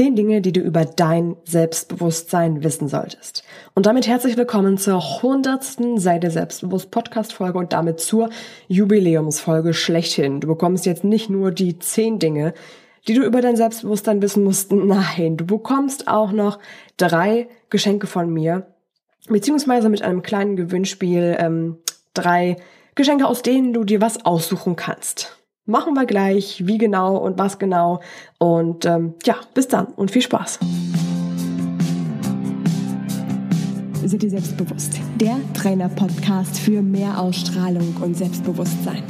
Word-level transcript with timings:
Zehn 0.00 0.16
Dinge, 0.16 0.40
die 0.40 0.52
du 0.52 0.60
über 0.60 0.86
dein 0.86 1.36
Selbstbewusstsein 1.44 2.64
wissen 2.64 2.88
solltest. 2.88 3.44
Und 3.74 3.84
damit 3.84 4.08
herzlich 4.08 4.38
willkommen 4.38 4.78
zur 4.78 5.20
hundertsten 5.20 5.98
Seite 5.98 6.30
Selbstbewusst 6.30 6.90
Podcast 6.90 7.34
Folge 7.34 7.58
und 7.58 7.74
damit 7.74 8.00
zur 8.00 8.30
Jubiläumsfolge 8.68 9.74
schlechthin. 9.74 10.40
Du 10.40 10.48
bekommst 10.48 10.86
jetzt 10.86 11.04
nicht 11.04 11.28
nur 11.28 11.50
die 11.50 11.78
zehn 11.80 12.18
Dinge, 12.18 12.54
die 13.08 13.12
du 13.12 13.24
über 13.24 13.42
dein 13.42 13.56
Selbstbewusstsein 13.56 14.22
wissen 14.22 14.42
musst. 14.42 14.72
Nein, 14.72 15.36
du 15.36 15.44
bekommst 15.44 16.08
auch 16.08 16.32
noch 16.32 16.60
drei 16.96 17.48
Geschenke 17.68 18.06
von 18.06 18.32
mir, 18.32 18.68
beziehungsweise 19.28 19.90
mit 19.90 20.00
einem 20.00 20.22
kleinen 20.22 20.56
Gewinnspiel 20.56 21.36
ähm, 21.38 21.76
drei 22.14 22.56
Geschenke, 22.94 23.26
aus 23.26 23.42
denen 23.42 23.74
du 23.74 23.84
dir 23.84 24.00
was 24.00 24.24
aussuchen 24.24 24.76
kannst. 24.76 25.39
Machen 25.70 25.94
wir 25.94 26.04
gleich, 26.04 26.66
wie 26.66 26.78
genau 26.78 27.16
und 27.16 27.38
was 27.38 27.60
genau. 27.60 28.00
Und 28.38 28.86
ähm, 28.86 29.14
ja, 29.24 29.36
bis 29.54 29.68
dann 29.68 29.86
und 29.86 30.10
viel 30.10 30.20
Spaß. 30.20 30.58
Seid 34.04 34.24
ihr 34.24 34.30
selbstbewusst? 34.30 34.98
Der 35.20 35.36
Trainer-Podcast 35.54 36.58
für 36.58 36.82
mehr 36.82 37.20
Ausstrahlung 37.20 37.94
und 38.00 38.16
Selbstbewusstsein. 38.16 39.04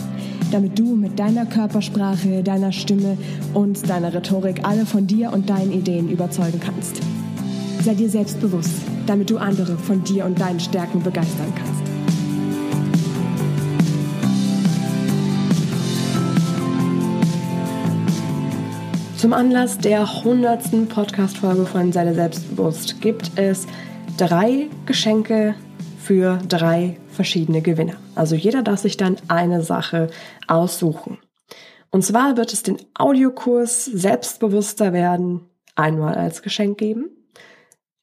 Damit 0.53 0.79
du 0.79 0.97
mit 0.97 1.19
deiner 1.19 1.47
Körpersprache, 1.47 2.43
deiner 2.43 2.73
Stimme 2.73 3.17
und 3.55 3.89
deiner 3.89 4.13
Rhetorik 4.13 4.61
alle 4.63 4.85
von 4.85 5.07
dir 5.07 5.33
und 5.33 5.49
deinen 5.49 5.73
Ideen 5.73 6.11
überzeugen 6.11 6.61
kannst. 6.63 7.01
Sei 7.83 7.95
dir 7.95 8.11
selbstbewusst, 8.11 8.83
damit 9.07 9.31
du 9.31 9.39
andere 9.39 9.79
von 9.79 10.05
dir 10.05 10.27
und 10.27 10.39
deinen 10.39 10.61
Stärken 10.61 11.03
begeistern 11.03 11.55
kannst. 11.57 11.90
Zum 19.21 19.35
Anlass 19.35 19.77
der 19.77 20.25
hundertsten 20.25 20.89
Podcast-Folge 20.89 21.67
von 21.67 21.93
Seide 21.93 22.15
Selbstbewusst 22.15 23.03
gibt 23.03 23.33
es 23.37 23.67
drei 24.17 24.71
Geschenke 24.87 25.55
für 25.99 26.39
drei 26.49 26.97
verschiedene 27.09 27.61
Gewinner. 27.61 27.97
Also 28.15 28.35
jeder 28.35 28.63
darf 28.63 28.81
sich 28.81 28.97
dann 28.97 29.19
eine 29.29 29.63
Sache 29.63 30.09
aussuchen. 30.47 31.19
Und 31.91 32.03
zwar 32.03 32.39
wird 32.39 32.55
es 32.55 32.63
den 32.63 32.79
Audiokurs 32.95 33.85
Selbstbewusster 33.85 34.95
werden 34.95 35.43
einmal 35.77 36.15
als 36.15 36.41
Geschenk 36.41 36.79
geben 36.79 37.11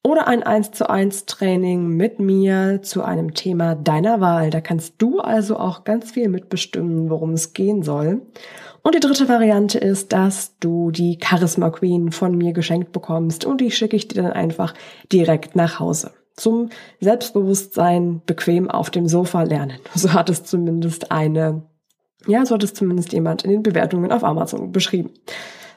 oder 0.07 0.27
ein 0.27 0.41
1 0.41 0.71
zu 0.71 0.89
1 0.89 1.25
Training 1.25 1.89
mit 1.89 2.17
mir 2.17 2.79
zu 2.81 3.03
einem 3.03 3.33
Thema 3.33 3.75
deiner 3.75 4.21
Wahl. 4.21 4.51
Da 4.51 4.61
kannst 4.61 4.95
du 4.99 5.19
also 5.19 5.57
auch 5.57 5.83
ganz 5.83 6.11
viel 6.11 6.29
mitbestimmen, 6.29 7.09
worum 7.09 7.33
es 7.33 7.51
gehen 7.51 7.83
soll. 7.83 8.21
Und 8.83 8.95
die 8.95 9.01
dritte 9.01 9.27
Variante 9.27 9.79
ist, 9.79 10.13
dass 10.13 10.57
du 10.59 10.91
die 10.91 11.19
Charisma 11.21 11.71
Queen 11.71 12.13
von 12.13 12.37
mir 12.37 12.53
geschenkt 12.53 12.93
bekommst 12.93 13.43
und 13.43 13.59
die 13.59 13.69
schicke 13.69 13.97
ich 13.97 14.07
dir 14.07 14.23
dann 14.23 14.31
einfach 14.31 14.73
direkt 15.11 15.57
nach 15.57 15.81
Hause. 15.81 16.11
Zum 16.37 16.69
Selbstbewusstsein 17.01 18.21
bequem 18.25 18.71
auf 18.71 18.89
dem 18.89 19.07
Sofa 19.07 19.43
lernen. 19.43 19.79
So 19.93 20.13
hat 20.13 20.29
es 20.29 20.45
zumindest 20.45 21.11
eine, 21.11 21.63
ja, 22.27 22.45
so 22.45 22.55
hat 22.55 22.63
es 22.63 22.73
zumindest 22.73 23.11
jemand 23.11 23.43
in 23.43 23.51
den 23.51 23.63
Bewertungen 23.63 24.13
auf 24.13 24.23
Amazon 24.23 24.71
beschrieben. 24.71 25.11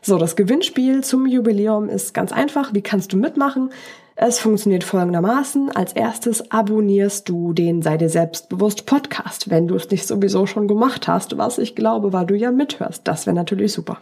So, 0.03 0.17
das 0.17 0.35
Gewinnspiel 0.35 1.05
zum 1.05 1.27
Jubiläum 1.27 1.89
ist 1.89 2.15
ganz 2.15 2.33
einfach. 2.33 2.73
Wie 2.73 2.83
kannst 2.83 3.13
du 3.13 3.19
mitmachen? 3.19 3.71
Es 4.17 4.39
funktioniert 4.39 4.85
folgendermaßen. 4.85 5.71
Als 5.71 5.93
erstes 5.93 6.51
abonnierst 6.51 7.29
du 7.29 7.53
den 7.53 7.83
Sei 7.83 7.97
dir 7.97 8.09
selbstbewusst 8.09 8.87
Podcast, 8.87 9.51
wenn 9.51 9.69
du 9.69 9.77
es 9.77 9.91
nicht 9.91 10.07
sowieso 10.07 10.47
schon 10.47 10.69
gemacht 10.69 11.09
hast, 11.09 11.37
was 11.39 11.59
ich 11.59 11.75
glaube, 11.75 12.13
weil 12.13 12.27
du 12.27 12.35
ja 12.35 12.51
mithörst. 12.51 13.07
Das 13.09 13.27
wäre 13.27 13.37
natürlich 13.37 13.73
super. 13.73 13.99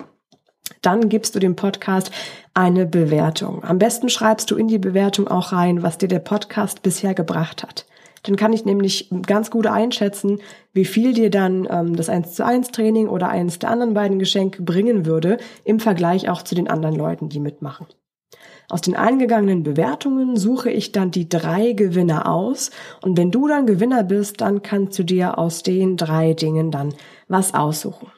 Dann 0.82 1.08
gibst 1.08 1.34
du 1.34 1.40
dem 1.40 1.56
Podcast 1.56 2.12
eine 2.55 2.86
Bewertung. 2.86 3.64
Am 3.64 3.78
besten 3.78 4.08
schreibst 4.08 4.50
du 4.50 4.56
in 4.56 4.68
die 4.68 4.78
Bewertung 4.78 5.27
auch 5.27 5.52
rein, 5.52 5.83
was 5.83 5.98
dir 5.98 6.08
der 6.08 6.20
Podcast 6.20 6.83
bisher 6.83 7.14
gebracht 7.14 7.62
hat. 7.62 7.86
Dann 8.22 8.36
kann 8.36 8.52
ich 8.52 8.64
nämlich 8.64 9.11
ganz 9.27 9.50
gut 9.50 9.66
einschätzen, 9.66 10.41
wie 10.73 10.84
viel 10.84 11.12
dir 11.12 11.30
dann 11.30 11.67
ähm, 11.70 11.96
das 11.96 12.08
1 12.08 12.34
zu 12.34 12.45
1 12.45 12.68
Training 12.68 13.08
oder 13.08 13.29
eines 13.29 13.58
der 13.58 13.70
anderen 13.70 13.95
beiden 13.95 14.18
Geschenke 14.18 14.62
bringen 14.62 15.06
würde, 15.06 15.39
im 15.64 15.80
Vergleich 15.80 16.29
auch 16.29 16.42
zu 16.42 16.55
den 16.55 16.68
anderen 16.68 16.96
Leuten, 16.96 17.29
die 17.29 17.40
mitmachen. 17.40 17.86
Aus 18.70 18.83
den 18.83 18.96
eingegangenen 18.96 19.62
Bewertungen 19.62 20.36
suche 20.36 20.70
ich 20.70 20.92
dann 20.92 21.11
die 21.11 21.29
drei 21.29 21.73
Gewinner 21.73 22.30
aus 22.30 22.70
und 23.02 23.17
wenn 23.17 23.30
du 23.30 23.48
dann 23.48 23.67
Gewinner 23.67 24.05
bist, 24.05 24.42
dann 24.42 24.61
kannst 24.61 24.98
du 24.98 25.05
dir 25.05 25.39
aus 25.39 25.62
den 25.62 25.96
drei 25.96 26.35
Dingen 26.35 26.70
dann 26.70 26.95
was 27.29 27.55
aussuchen. 27.55 28.08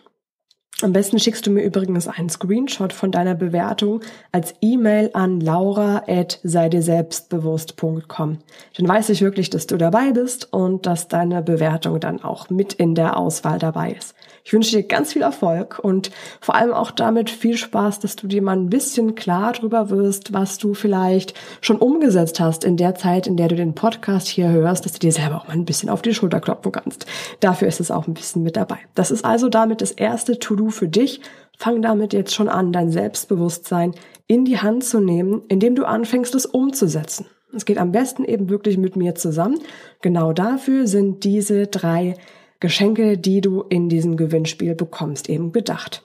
Am 0.83 0.93
besten 0.93 1.19
schickst 1.19 1.47
du 1.47 1.51
mir 1.51 1.63
übrigens 1.63 2.09
einen 2.09 2.31
Screenshot 2.31 2.93
von 2.93 3.11
deiner 3.13 3.35
Bewertung 3.35 4.03
als 4.33 4.55
E-Mail 4.61 5.11
an 5.13 5.41
laura@seidirselbstbewusst.com. 5.41 8.39
Dann 8.77 8.89
weiß 8.89 9.09
ich 9.11 9.21
wirklich, 9.21 9.51
dass 9.51 9.67
du 9.67 9.77
dabei 9.77 10.13
bist 10.13 10.53
und 10.53 10.87
dass 10.87 11.09
deine 11.09 11.43
Bewertung 11.43 11.99
dann 12.01 12.23
auch 12.23 12.49
mit 12.51 12.73
in 12.73 12.95
der 12.95 13.17
Auswahl 13.17 13.59
dabei 13.59 13.91
ist. 13.93 14.15
Ich 14.45 14.53
wünsche 14.53 14.77
dir 14.77 14.83
ganz 14.83 15.13
viel 15.13 15.23
Erfolg 15.23 15.79
und 15.79 16.11
vor 16.41 16.55
allem 16.55 16.73
auch 16.73 16.91
damit 16.91 17.31
viel 17.31 17.57
Spaß, 17.57 18.01
dass 18.01 18.17
du 18.17 18.27
dir 18.27 18.43
mal 18.43 18.57
ein 18.57 18.71
bisschen 18.71 19.15
klar 19.15 19.53
drüber 19.53 19.91
wirst, 19.91 20.33
was 20.33 20.59
du 20.59 20.75
vielleicht 20.75 21.35
schon 21.61 21.77
umgesetzt 21.77 22.41
hast 22.41 22.65
in 22.65 22.77
der 22.77 22.95
Zeit, 22.95 23.27
in 23.27 23.37
der 23.37 23.49
du 23.49 23.57
den 23.57 23.75
Podcast 23.75 24.29
hier 24.29 24.49
hörst, 24.51 24.85
dass 24.85 24.93
du 24.93 24.99
dir 24.99 25.13
selber 25.13 25.37
auch 25.37 25.49
mal 25.49 25.55
ein 25.55 25.65
bisschen 25.65 25.89
auf 25.91 26.03
die 26.03 26.15
Schulter 26.15 26.41
klopfen 26.41 26.73
kannst. 26.73 27.07
Dafür 27.41 27.69
ist 27.69 27.81
es 27.81 27.91
auch 27.91 28.07
ein 28.07 28.15
bisschen 28.15 28.43
mit 28.43 28.57
dabei. 28.57 28.79
Das 28.95 29.11
ist 29.11 29.25
also 29.25 29.49
damit 29.49 29.81
das 29.81 29.93
erste 29.93 30.39
To-Do 30.39 30.71
für 30.71 30.89
dich. 30.89 31.21
Fang 31.57 31.83
damit 31.83 32.13
jetzt 32.13 32.35
schon 32.35 32.49
an, 32.49 32.73
dein 32.73 32.91
Selbstbewusstsein 32.91 33.95
in 34.27 34.45
die 34.45 34.59
Hand 34.59 34.85
zu 34.85 35.01
nehmen, 35.01 35.43
indem 35.49 35.75
du 35.75 35.85
anfängst, 35.85 36.35
es 36.35 36.47
umzusetzen. 36.47 37.27
Es 37.55 37.65
geht 37.65 37.79
am 37.79 37.93
besten 37.93 38.25
eben 38.25 38.49
wirklich 38.49 38.79
mit 38.79 38.97
mir 38.97 39.15
zusammen. 39.15 39.59
Genau 40.03 40.33
dafür 40.33 40.87
sind 40.87 41.25
diese 41.25 41.67
drei 41.67 42.15
Geschenke, 42.61 43.19
die 43.19 43.41
du 43.41 43.63
in 43.63 43.89
diesem 43.89 44.17
Gewinnspiel 44.17 44.75
bekommst, 44.75 45.29
eben 45.29 45.53
gedacht. 45.53 46.05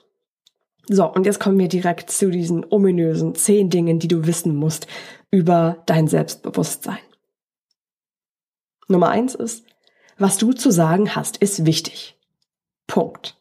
So, 0.87 1.11
und 1.11 1.25
jetzt 1.25 1.39
kommen 1.39 1.59
wir 1.59 1.67
direkt 1.67 2.09
zu 2.09 2.29
diesen 2.29 2.65
ominösen 2.69 3.35
zehn 3.35 3.69
Dingen, 3.69 3.99
die 3.99 4.07
du 4.07 4.25
wissen 4.27 4.55
musst 4.55 4.87
über 5.31 5.83
dein 5.85 6.07
Selbstbewusstsein. 6.07 6.99
Nummer 8.87 9.09
eins 9.09 9.35
ist, 9.35 9.65
was 10.17 10.37
du 10.37 10.53
zu 10.53 10.71
sagen 10.71 11.15
hast, 11.15 11.37
ist 11.37 11.65
wichtig. 11.65 12.17
Punkt. 12.87 13.37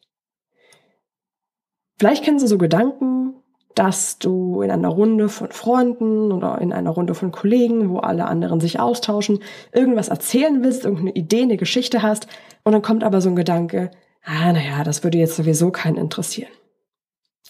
Vielleicht 1.98 2.24
kennst 2.24 2.42
du 2.42 2.48
so 2.48 2.58
Gedanken, 2.58 3.34
dass 3.74 4.18
du 4.18 4.62
in 4.62 4.70
einer 4.70 4.88
Runde 4.88 5.28
von 5.28 5.50
Freunden 5.50 6.32
oder 6.32 6.60
in 6.60 6.72
einer 6.72 6.90
Runde 6.90 7.14
von 7.14 7.32
Kollegen, 7.32 7.90
wo 7.90 7.98
alle 7.98 8.26
anderen 8.26 8.60
sich 8.60 8.80
austauschen, 8.80 9.40
irgendwas 9.72 10.08
erzählen 10.08 10.62
willst, 10.62 10.84
irgendeine 10.84 11.14
Idee, 11.14 11.42
eine 11.42 11.56
Geschichte 11.56 12.02
hast, 12.02 12.26
und 12.64 12.72
dann 12.72 12.82
kommt 12.82 13.04
aber 13.04 13.20
so 13.20 13.28
ein 13.28 13.36
Gedanke, 13.36 13.90
ah, 14.24 14.52
naja, 14.52 14.84
das 14.84 15.04
würde 15.04 15.18
jetzt 15.18 15.36
sowieso 15.36 15.70
keinen 15.70 15.96
interessieren. 15.96 16.50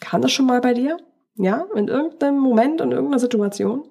Kam 0.00 0.22
das 0.22 0.32
schon 0.32 0.46
mal 0.46 0.60
bei 0.60 0.74
dir? 0.74 0.96
Ja, 1.36 1.66
in 1.74 1.88
irgendeinem 1.88 2.38
Moment, 2.38 2.80
in 2.80 2.92
irgendeiner 2.92 3.20
Situation? 3.20 3.84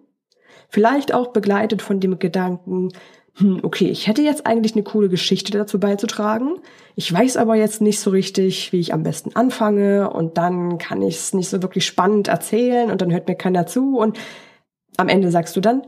Vielleicht 0.69 1.13
auch 1.13 1.27
begleitet 1.27 1.81
von 1.81 1.99
dem 1.99 2.19
Gedanken, 2.19 2.89
hm, 3.35 3.61
okay, 3.63 3.85
ich 3.89 4.07
hätte 4.07 4.21
jetzt 4.21 4.45
eigentlich 4.45 4.73
eine 4.73 4.83
coole 4.83 5.09
Geschichte 5.09 5.51
dazu 5.51 5.79
beizutragen. 5.79 6.59
Ich 6.95 7.11
weiß 7.11 7.37
aber 7.37 7.55
jetzt 7.55 7.81
nicht 7.81 7.99
so 7.99 8.11
richtig, 8.11 8.71
wie 8.71 8.79
ich 8.79 8.93
am 8.93 9.03
besten 9.03 9.35
anfange 9.35 10.09
und 10.11 10.37
dann 10.37 10.77
kann 10.77 11.01
ich 11.01 11.15
es 11.15 11.33
nicht 11.33 11.49
so 11.49 11.61
wirklich 11.61 11.85
spannend 11.85 12.27
erzählen 12.27 12.91
und 12.91 13.01
dann 13.01 13.11
hört 13.11 13.27
mir 13.27 13.35
keiner 13.35 13.65
zu 13.65 13.97
und 13.97 14.19
am 14.97 15.09
Ende 15.09 15.31
sagst 15.31 15.55
du 15.55 15.61
dann, 15.61 15.81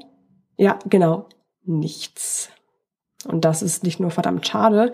ja, 0.57 0.79
genau, 0.89 1.29
nichts. 1.63 2.49
Und 3.27 3.45
das 3.45 3.61
ist 3.61 3.83
nicht 3.83 3.99
nur 3.99 4.11
verdammt 4.11 4.47
schade, 4.47 4.91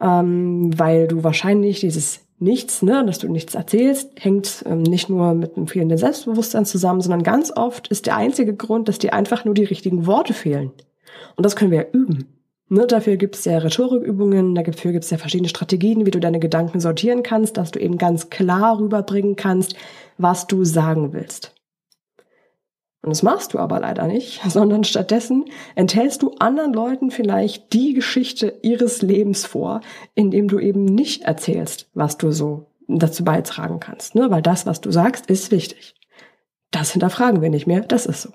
ähm, 0.00 0.70
weil 0.78 1.08
du 1.08 1.24
wahrscheinlich 1.24 1.80
dieses 1.80 2.20
Nichts, 2.40 2.82
ne, 2.82 3.04
dass 3.04 3.18
du 3.18 3.28
nichts 3.28 3.56
erzählst, 3.56 4.12
hängt 4.16 4.62
ähm, 4.64 4.82
nicht 4.82 5.08
nur 5.08 5.34
mit 5.34 5.56
einem 5.56 5.66
fehlenden 5.66 5.98
Selbstbewusstsein 5.98 6.64
zusammen, 6.64 7.00
sondern 7.00 7.24
ganz 7.24 7.52
oft 7.54 7.88
ist 7.88 8.06
der 8.06 8.16
einzige 8.16 8.54
Grund, 8.54 8.88
dass 8.88 9.00
dir 9.00 9.12
einfach 9.12 9.44
nur 9.44 9.54
die 9.54 9.64
richtigen 9.64 10.06
Worte 10.06 10.34
fehlen. 10.34 10.70
Und 11.34 11.44
das 11.44 11.56
können 11.56 11.72
wir 11.72 11.78
ja 11.78 11.86
üben. 11.90 12.26
Ne, 12.68 12.86
dafür 12.86 13.16
gibt 13.16 13.34
es 13.34 13.44
ja 13.44 13.58
Rhetorikübungen, 13.58 14.54
dafür 14.54 14.92
gibt 14.92 15.02
es 15.02 15.10
ja 15.10 15.18
verschiedene 15.18 15.48
Strategien, 15.48 16.06
wie 16.06 16.12
du 16.12 16.20
deine 16.20 16.38
Gedanken 16.38 16.78
sortieren 16.78 17.24
kannst, 17.24 17.56
dass 17.56 17.72
du 17.72 17.80
eben 17.80 17.98
ganz 17.98 18.30
klar 18.30 18.78
rüberbringen 18.78 19.34
kannst, 19.34 19.74
was 20.16 20.46
du 20.46 20.64
sagen 20.64 21.12
willst. 21.12 21.54
Und 23.08 23.12
das 23.12 23.22
machst 23.22 23.54
du 23.54 23.58
aber 23.58 23.80
leider 23.80 24.06
nicht, 24.06 24.42
sondern 24.50 24.84
stattdessen 24.84 25.46
enthältst 25.74 26.20
du 26.20 26.32
anderen 26.40 26.74
Leuten 26.74 27.10
vielleicht 27.10 27.72
die 27.72 27.94
Geschichte 27.94 28.58
ihres 28.60 29.00
Lebens 29.00 29.46
vor, 29.46 29.80
indem 30.14 30.46
du 30.46 30.58
eben 30.58 30.84
nicht 30.84 31.22
erzählst, 31.22 31.88
was 31.94 32.18
du 32.18 32.32
so 32.32 32.66
dazu 32.86 33.24
beitragen 33.24 33.80
kannst. 33.80 34.14
Ne? 34.14 34.30
Weil 34.30 34.42
das, 34.42 34.66
was 34.66 34.82
du 34.82 34.90
sagst, 34.90 35.30
ist 35.30 35.50
wichtig. 35.50 35.94
Das 36.70 36.92
hinterfragen 36.92 37.40
wir 37.40 37.48
nicht 37.48 37.66
mehr, 37.66 37.80
das 37.80 38.04
ist 38.04 38.20
so. 38.20 38.30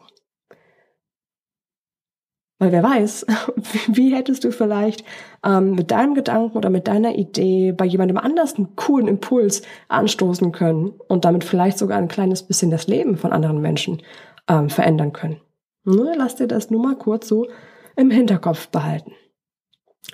Weil 2.58 2.72
wer 2.72 2.82
weiß, 2.82 3.28
wie 3.90 4.16
hättest 4.16 4.44
du 4.44 4.52
vielleicht 4.52 5.04
ähm, 5.46 5.76
mit 5.76 5.92
deinem 5.92 6.16
Gedanken 6.16 6.58
oder 6.58 6.72
mit 6.72 6.88
deiner 6.88 7.14
Idee 7.14 7.74
bei 7.74 7.86
jemandem 7.86 8.18
anders 8.18 8.56
einen 8.56 8.76
coolen 8.76 9.08
Impuls 9.08 9.62
anstoßen 9.90 10.52
können 10.52 10.94
und 11.08 11.26
damit 11.26 11.44
vielleicht 11.44 11.78
sogar 11.78 12.00
ein 12.00 12.08
kleines 12.08 12.42
bisschen 12.42 12.72
das 12.72 12.88
Leben 12.88 13.18
von 13.18 13.34
anderen 13.34 13.62
Menschen 13.62 14.02
ähm, 14.48 14.70
verändern 14.70 15.14
können. 15.14 15.42
Ne, 15.84 16.14
lass 16.18 16.36
dir 16.36 16.48
das 16.48 16.70
nur 16.70 16.82
mal 16.82 16.96
kurz 16.96 17.28
so 17.28 17.48
im 17.96 18.10
Hinterkopf 18.10 18.70
behalten. 18.70 19.12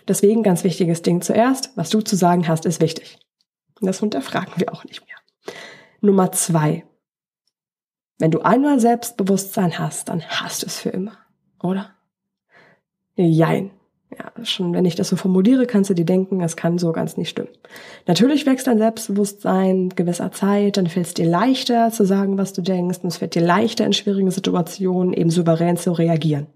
Deswegen 0.07 0.43
ganz 0.43 0.63
wichtiges 0.63 1.01
Ding 1.01 1.21
zuerst, 1.21 1.71
was 1.75 1.89
du 1.89 2.01
zu 2.01 2.15
sagen 2.15 2.47
hast, 2.47 2.65
ist 2.65 2.81
wichtig. 2.81 3.19
Das 3.81 3.99
hinterfragen 3.99 4.53
wir 4.57 4.73
auch 4.73 4.83
nicht 4.83 5.05
mehr. 5.05 5.55
Nummer 6.01 6.31
zwei. 6.31 6.85
Wenn 8.17 8.31
du 8.31 8.41
einmal 8.41 8.79
Selbstbewusstsein 8.79 9.79
hast, 9.79 10.09
dann 10.09 10.23
hast 10.27 10.61
du 10.61 10.65
es 10.67 10.79
für 10.79 10.89
immer, 10.89 11.17
oder? 11.63 11.95
Jein. 13.15 13.71
Ja, 14.17 14.43
schon 14.43 14.73
wenn 14.73 14.85
ich 14.85 14.95
das 14.95 15.09
so 15.09 15.15
formuliere, 15.15 15.67
kannst 15.67 15.91
du 15.91 15.93
dir 15.93 16.05
denken, 16.05 16.41
es 16.41 16.55
kann 16.55 16.79
so 16.79 16.91
ganz 16.91 17.15
nicht 17.15 17.29
stimmen. 17.29 17.49
Natürlich 18.07 18.47
wächst 18.47 18.65
dein 18.65 18.79
Selbstbewusstsein 18.79 19.89
gewisser 19.89 20.31
Zeit, 20.31 20.77
dann 20.77 20.87
fällt 20.87 21.05
es 21.05 21.13
dir 21.13 21.27
leichter 21.27 21.91
zu 21.91 22.05
sagen, 22.05 22.37
was 22.37 22.53
du 22.53 22.63
denkst, 22.63 22.99
und 23.03 23.09
es 23.09 23.21
wird 23.21 23.35
dir 23.35 23.43
leichter 23.43 23.85
in 23.85 23.93
schwierigen 23.93 24.31
Situationen 24.31 25.13
eben 25.13 25.29
souverän 25.29 25.77
zu 25.77 25.91
reagieren. 25.91 26.47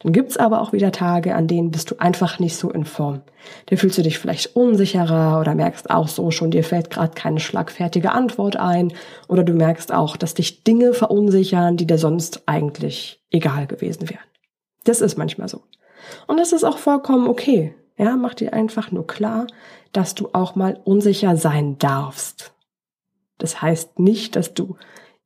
Dann 0.00 0.12
gibt's 0.12 0.36
aber 0.36 0.60
auch 0.60 0.72
wieder 0.72 0.92
Tage, 0.92 1.34
an 1.34 1.48
denen 1.48 1.72
bist 1.72 1.90
du 1.90 1.96
einfach 1.98 2.38
nicht 2.38 2.56
so 2.56 2.70
in 2.70 2.84
Form. 2.84 3.22
Da 3.66 3.76
fühlst 3.76 3.98
du 3.98 4.02
dich 4.02 4.18
vielleicht 4.18 4.54
unsicherer 4.54 5.40
oder 5.40 5.56
merkst 5.56 5.90
auch 5.90 6.06
so 6.06 6.30
schon, 6.30 6.52
dir 6.52 6.62
fällt 6.62 6.90
gerade 6.90 7.14
keine 7.14 7.40
schlagfertige 7.40 8.12
Antwort 8.12 8.56
ein 8.56 8.92
oder 9.26 9.42
du 9.42 9.52
merkst 9.52 9.92
auch, 9.92 10.16
dass 10.16 10.34
dich 10.34 10.62
Dinge 10.62 10.94
verunsichern, 10.94 11.76
die 11.76 11.86
dir 11.86 11.98
sonst 11.98 12.42
eigentlich 12.46 13.20
egal 13.30 13.66
gewesen 13.66 14.08
wären. 14.08 14.22
Das 14.84 15.00
ist 15.00 15.18
manchmal 15.18 15.48
so. 15.48 15.62
Und 16.26 16.38
das 16.38 16.52
ist 16.52 16.64
auch 16.64 16.78
vollkommen 16.78 17.28
okay. 17.28 17.74
Ja, 17.96 18.16
mach 18.16 18.34
dir 18.34 18.52
einfach 18.52 18.92
nur 18.92 19.06
klar, 19.06 19.46
dass 19.92 20.14
du 20.14 20.28
auch 20.32 20.54
mal 20.54 20.80
unsicher 20.84 21.36
sein 21.36 21.78
darfst. 21.78 22.52
Das 23.38 23.62
heißt 23.62 23.98
nicht, 23.98 24.36
dass 24.36 24.54
du 24.54 24.76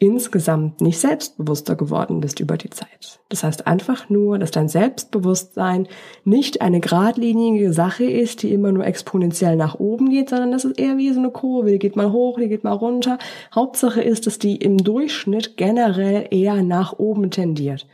insgesamt 0.02 0.80
nicht 0.80 0.98
selbstbewusster 0.98 1.76
geworden 1.76 2.20
bist 2.20 2.40
über 2.40 2.56
die 2.56 2.70
Zeit. 2.70 3.20
Das 3.28 3.44
heißt 3.44 3.68
einfach 3.68 4.10
nur, 4.10 4.36
dass 4.40 4.50
dein 4.50 4.68
Selbstbewusstsein 4.68 5.86
nicht 6.24 6.60
eine 6.60 6.80
geradlinige 6.80 7.72
Sache 7.72 8.02
ist, 8.02 8.42
die 8.42 8.52
immer 8.52 8.72
nur 8.72 8.84
exponentiell 8.84 9.54
nach 9.54 9.78
oben 9.78 10.10
geht, 10.10 10.30
sondern 10.30 10.50
das 10.50 10.64
ist 10.64 10.76
eher 10.76 10.96
wie 10.96 11.12
so 11.12 11.20
eine 11.20 11.30
Kurve, 11.30 11.70
die 11.70 11.78
geht 11.78 11.94
mal 11.94 12.10
hoch, 12.10 12.40
die 12.40 12.48
geht 12.48 12.64
mal 12.64 12.72
runter. 12.72 13.18
Hauptsache 13.54 14.02
ist, 14.02 14.26
dass 14.26 14.40
die 14.40 14.56
im 14.56 14.78
Durchschnitt 14.78 15.56
generell 15.56 16.26
eher 16.32 16.64
nach 16.64 16.98
oben 16.98 17.30
tendiert. 17.30 17.86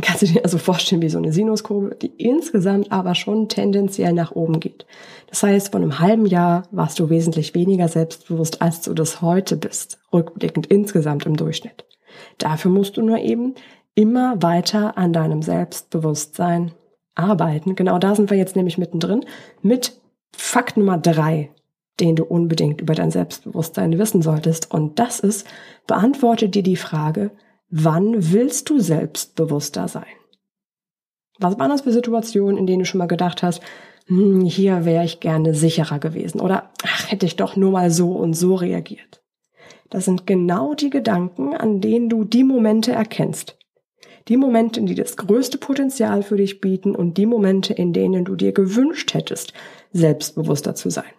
Kannst 0.00 0.22
du 0.22 0.26
dir 0.26 0.42
also 0.42 0.56
vorstellen, 0.56 1.02
wie 1.02 1.10
so 1.10 1.18
eine 1.18 1.32
Sinuskurve, 1.32 1.94
die 2.00 2.12
insgesamt 2.16 2.90
aber 2.90 3.14
schon 3.14 3.48
tendenziell 3.48 4.14
nach 4.14 4.32
oben 4.32 4.58
geht. 4.58 4.86
Das 5.28 5.42
heißt, 5.42 5.70
von 5.70 5.82
einem 5.82 5.98
halben 5.98 6.24
Jahr 6.24 6.62
warst 6.70 6.98
du 6.98 7.10
wesentlich 7.10 7.54
weniger 7.54 7.88
selbstbewusst, 7.88 8.62
als 8.62 8.80
du 8.80 8.94
das 8.94 9.20
heute 9.20 9.56
bist, 9.56 9.98
rückblickend 10.12 10.66
insgesamt 10.66 11.26
im 11.26 11.36
Durchschnitt. 11.36 11.84
Dafür 12.38 12.70
musst 12.70 12.96
du 12.96 13.02
nur 13.02 13.18
eben 13.18 13.54
immer 13.94 14.42
weiter 14.42 14.96
an 14.96 15.12
deinem 15.12 15.42
Selbstbewusstsein 15.42 16.72
arbeiten. 17.14 17.74
Genau 17.74 17.98
da 17.98 18.14
sind 18.14 18.30
wir 18.30 18.38
jetzt 18.38 18.56
nämlich 18.56 18.78
mittendrin 18.78 19.26
mit 19.60 20.00
Fakt 20.34 20.78
Nummer 20.78 20.96
drei, 20.96 21.50
den 22.00 22.16
du 22.16 22.24
unbedingt 22.24 22.80
über 22.80 22.94
dein 22.94 23.10
Selbstbewusstsein 23.10 23.98
wissen 23.98 24.22
solltest. 24.22 24.70
Und 24.70 24.98
das 24.98 25.20
ist, 25.20 25.46
beantworte 25.86 26.48
dir 26.48 26.62
die 26.62 26.76
Frage, 26.76 27.30
Wann 27.74 28.32
willst 28.32 28.68
du 28.68 28.80
selbstbewusster 28.80 29.88
sein? 29.88 30.04
Was 31.38 31.58
waren 31.58 31.70
das 31.70 31.80
für 31.80 31.92
Situationen, 31.92 32.58
in 32.58 32.66
denen 32.66 32.80
du 32.80 32.84
schon 32.84 32.98
mal 32.98 33.06
gedacht 33.06 33.42
hast, 33.42 33.62
hm, 34.08 34.44
hier 34.44 34.84
wäre 34.84 35.06
ich 35.06 35.20
gerne 35.20 35.54
sicherer 35.54 35.98
gewesen 35.98 36.42
oder 36.42 36.70
ach, 36.84 37.10
hätte 37.10 37.24
ich 37.24 37.36
doch 37.36 37.56
nur 37.56 37.70
mal 37.70 37.90
so 37.90 38.12
und 38.12 38.34
so 38.34 38.56
reagiert? 38.56 39.22
Das 39.88 40.04
sind 40.04 40.26
genau 40.26 40.74
die 40.74 40.90
Gedanken, 40.90 41.54
an 41.54 41.80
denen 41.80 42.10
du 42.10 42.24
die 42.24 42.44
Momente 42.44 42.92
erkennst. 42.92 43.56
Die 44.28 44.36
Momente, 44.36 44.82
die 44.82 44.94
das 44.94 45.16
größte 45.16 45.56
Potenzial 45.56 46.22
für 46.22 46.36
dich 46.36 46.60
bieten 46.60 46.94
und 46.94 47.16
die 47.16 47.26
Momente, 47.26 47.72
in 47.72 47.94
denen 47.94 48.26
du 48.26 48.36
dir 48.36 48.52
gewünscht 48.52 49.14
hättest, 49.14 49.54
selbstbewusster 49.92 50.74
zu 50.74 50.90
sein. 50.90 51.10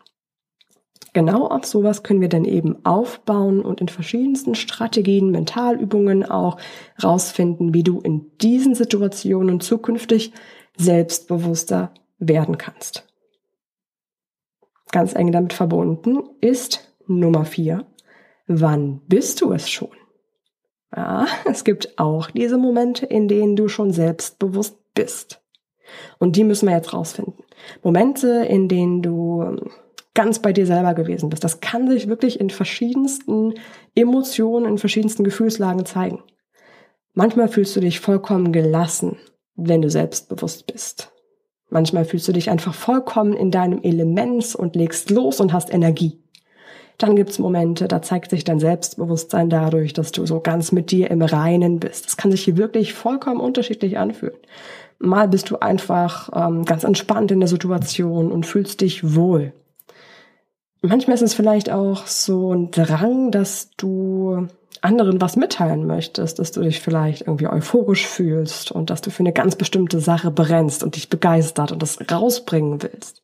Genau 1.13 1.45
auf 1.45 1.65
sowas 1.65 2.01
können 2.01 2.21
wir 2.21 2.29
dann 2.29 2.43
eben 2.43 2.83
aufbauen 2.85 3.61
und 3.61 3.81
in 3.81 3.87
verschiedensten 3.87 4.55
Strategien, 4.55 5.29
Mentalübungen 5.29 6.25
auch 6.25 6.57
rausfinden, 7.01 7.73
wie 7.73 7.83
du 7.83 8.01
in 8.01 8.31
diesen 8.41 8.73
Situationen 8.73 9.59
zukünftig 9.59 10.33
selbstbewusster 10.75 11.93
werden 12.17 12.57
kannst. 12.57 13.07
Ganz 14.91 15.15
eng 15.15 15.31
damit 15.31 15.53
verbunden 15.53 16.23
ist 16.41 16.91
Nummer 17.05 17.45
vier. 17.45 17.85
Wann 18.47 19.01
bist 19.07 19.41
du 19.41 19.51
es 19.53 19.69
schon? 19.69 19.89
Ja, 20.95 21.27
es 21.45 21.63
gibt 21.63 21.97
auch 21.99 22.31
diese 22.31 22.57
Momente, 22.57 23.05
in 23.05 23.27
denen 23.27 23.55
du 23.55 23.67
schon 23.67 23.91
selbstbewusst 23.91 24.77
bist. 24.93 25.41
Und 26.17 26.35
die 26.35 26.43
müssen 26.43 26.67
wir 26.67 26.75
jetzt 26.75 26.93
rausfinden. 26.93 27.43
Momente, 27.83 28.45
in 28.45 28.67
denen 28.67 29.01
du 29.01 29.57
ganz 30.13 30.39
bei 30.39 30.53
dir 30.53 30.65
selber 30.65 30.93
gewesen 30.93 31.29
bist. 31.29 31.43
Das 31.43 31.59
kann 31.59 31.87
sich 31.89 32.07
wirklich 32.07 32.39
in 32.39 32.49
verschiedensten 32.49 33.55
Emotionen, 33.95 34.65
in 34.65 34.77
verschiedensten 34.77 35.23
Gefühlslagen 35.23 35.85
zeigen. 35.85 36.23
Manchmal 37.13 37.47
fühlst 37.47 37.75
du 37.75 37.79
dich 37.79 37.99
vollkommen 37.99 38.51
gelassen, 38.51 39.17
wenn 39.55 39.81
du 39.81 39.89
selbstbewusst 39.89 40.71
bist. 40.71 41.11
Manchmal 41.69 42.05
fühlst 42.05 42.27
du 42.27 42.31
dich 42.31 42.49
einfach 42.49 42.73
vollkommen 42.73 43.33
in 43.33 43.49
deinem 43.49 43.81
Element 43.81 44.55
und 44.55 44.75
legst 44.75 45.09
los 45.09 45.39
und 45.39 45.53
hast 45.53 45.73
Energie. 45.73 46.19
Dann 46.99 47.15
gibt's 47.15 47.39
Momente, 47.39 47.87
da 47.87 48.03
zeigt 48.03 48.29
sich 48.29 48.43
dein 48.43 48.59
Selbstbewusstsein 48.59 49.49
dadurch, 49.49 49.93
dass 49.93 50.11
du 50.11 50.27
so 50.27 50.39
ganz 50.39 50.71
mit 50.71 50.91
dir 50.91 51.09
im 51.09 51.23
Reinen 51.23 51.79
bist. 51.79 52.05
Das 52.05 52.17
kann 52.17 52.29
sich 52.29 52.43
hier 52.43 52.57
wirklich 52.57 52.93
vollkommen 52.93 53.39
unterschiedlich 53.39 53.97
anfühlen. 53.97 54.37
Mal 54.99 55.27
bist 55.27 55.49
du 55.49 55.57
einfach 55.57 56.29
ähm, 56.35 56.65
ganz 56.65 56.83
entspannt 56.83 57.31
in 57.31 57.39
der 57.39 57.49
Situation 57.49 58.31
und 58.31 58.45
fühlst 58.45 58.81
dich 58.81 59.15
wohl 59.15 59.53
manchmal 60.83 61.15
ist 61.15 61.21
es 61.21 61.33
vielleicht 61.33 61.71
auch 61.71 62.07
so 62.07 62.53
ein 62.53 62.71
Drang, 62.71 63.31
dass 63.31 63.71
du 63.77 64.47
anderen 64.81 65.21
was 65.21 65.35
mitteilen 65.35 65.87
möchtest, 65.87 66.39
dass 66.39 66.51
du 66.51 66.61
dich 66.61 66.81
vielleicht 66.81 67.21
irgendwie 67.21 67.47
euphorisch 67.47 68.05
fühlst 68.05 68.71
und 68.71 68.89
dass 68.89 69.01
du 69.01 69.09
für 69.09 69.21
eine 69.21 69.33
ganz 69.33 69.55
bestimmte 69.55 69.99
Sache 69.99 70.29
brennst 70.29 70.83
und 70.83 70.95
dich 70.95 71.09
begeistert 71.09 71.71
und 71.71 71.81
das 71.81 71.99
rausbringen 72.11 72.83
willst. 72.83 73.23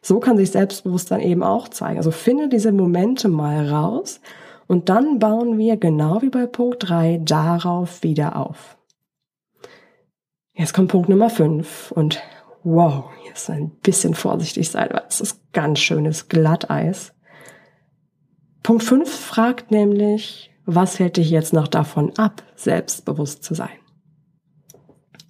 So 0.00 0.20
kann 0.20 0.36
sich 0.36 0.50
Selbstbewusstsein 0.52 1.20
eben 1.20 1.42
auch 1.42 1.68
zeigen. 1.68 1.98
Also 1.98 2.10
finde 2.10 2.48
diese 2.48 2.72
Momente 2.72 3.28
mal 3.28 3.68
raus 3.68 4.20
und 4.66 4.88
dann 4.88 5.18
bauen 5.18 5.58
wir 5.58 5.76
genau 5.76 6.22
wie 6.22 6.30
bei 6.30 6.46
Punkt 6.46 6.88
drei 6.88 7.20
darauf 7.22 8.02
wieder 8.02 8.36
auf. 8.36 8.78
Jetzt 10.54 10.72
kommt 10.72 10.90
Punkt 10.90 11.10
Nummer 11.10 11.28
fünf 11.28 11.92
und 11.92 12.22
wow, 12.66 13.04
jetzt 13.28 13.48
ein 13.48 13.70
bisschen 13.82 14.14
vorsichtig 14.14 14.68
sein, 14.68 14.88
weil 14.90 15.04
es 15.08 15.20
ist 15.20 15.52
ganz 15.52 15.78
schönes 15.78 16.28
Glatteis. 16.28 17.12
Punkt 18.64 18.82
5 18.82 19.08
fragt 19.08 19.70
nämlich, 19.70 20.50
was 20.64 20.98
hält 20.98 21.16
dich 21.16 21.30
jetzt 21.30 21.52
noch 21.52 21.68
davon 21.68 22.12
ab, 22.18 22.42
selbstbewusst 22.56 23.44
zu 23.44 23.54
sein? 23.54 23.78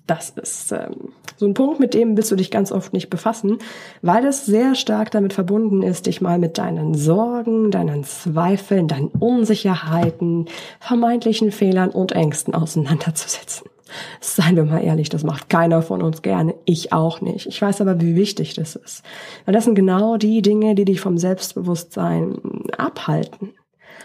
Das 0.06 0.30
ist 0.30 0.72
ähm, 0.72 1.12
so 1.36 1.46
ein 1.46 1.52
Punkt, 1.52 1.78
mit 1.78 1.92
dem 1.92 2.16
willst 2.16 2.30
du 2.30 2.36
dich 2.36 2.50
ganz 2.50 2.72
oft 2.72 2.94
nicht 2.94 3.10
befassen, 3.10 3.58
weil 4.00 4.24
es 4.24 4.46
sehr 4.46 4.74
stark 4.74 5.10
damit 5.10 5.34
verbunden 5.34 5.82
ist, 5.82 6.06
dich 6.06 6.22
mal 6.22 6.38
mit 6.38 6.56
deinen 6.56 6.94
Sorgen, 6.94 7.70
deinen 7.70 8.04
Zweifeln, 8.04 8.88
deinen 8.88 9.08
Unsicherheiten, 9.08 10.46
vermeintlichen 10.80 11.52
Fehlern 11.52 11.90
und 11.90 12.12
Ängsten 12.12 12.54
auseinanderzusetzen. 12.54 13.68
Seien 14.20 14.56
wir 14.56 14.64
mal 14.64 14.82
ehrlich, 14.82 15.08
das 15.08 15.24
macht 15.24 15.48
keiner 15.48 15.82
von 15.82 16.02
uns 16.02 16.22
gerne, 16.22 16.54
ich 16.64 16.92
auch 16.92 17.20
nicht. 17.20 17.46
Ich 17.46 17.60
weiß 17.60 17.80
aber, 17.80 18.00
wie 18.00 18.16
wichtig 18.16 18.54
das 18.54 18.76
ist. 18.76 19.02
Weil 19.44 19.54
das 19.54 19.64
sind 19.64 19.74
genau 19.74 20.16
die 20.16 20.42
Dinge, 20.42 20.74
die 20.74 20.84
dich 20.84 21.00
vom 21.00 21.18
Selbstbewusstsein 21.18 22.38
abhalten. 22.76 23.52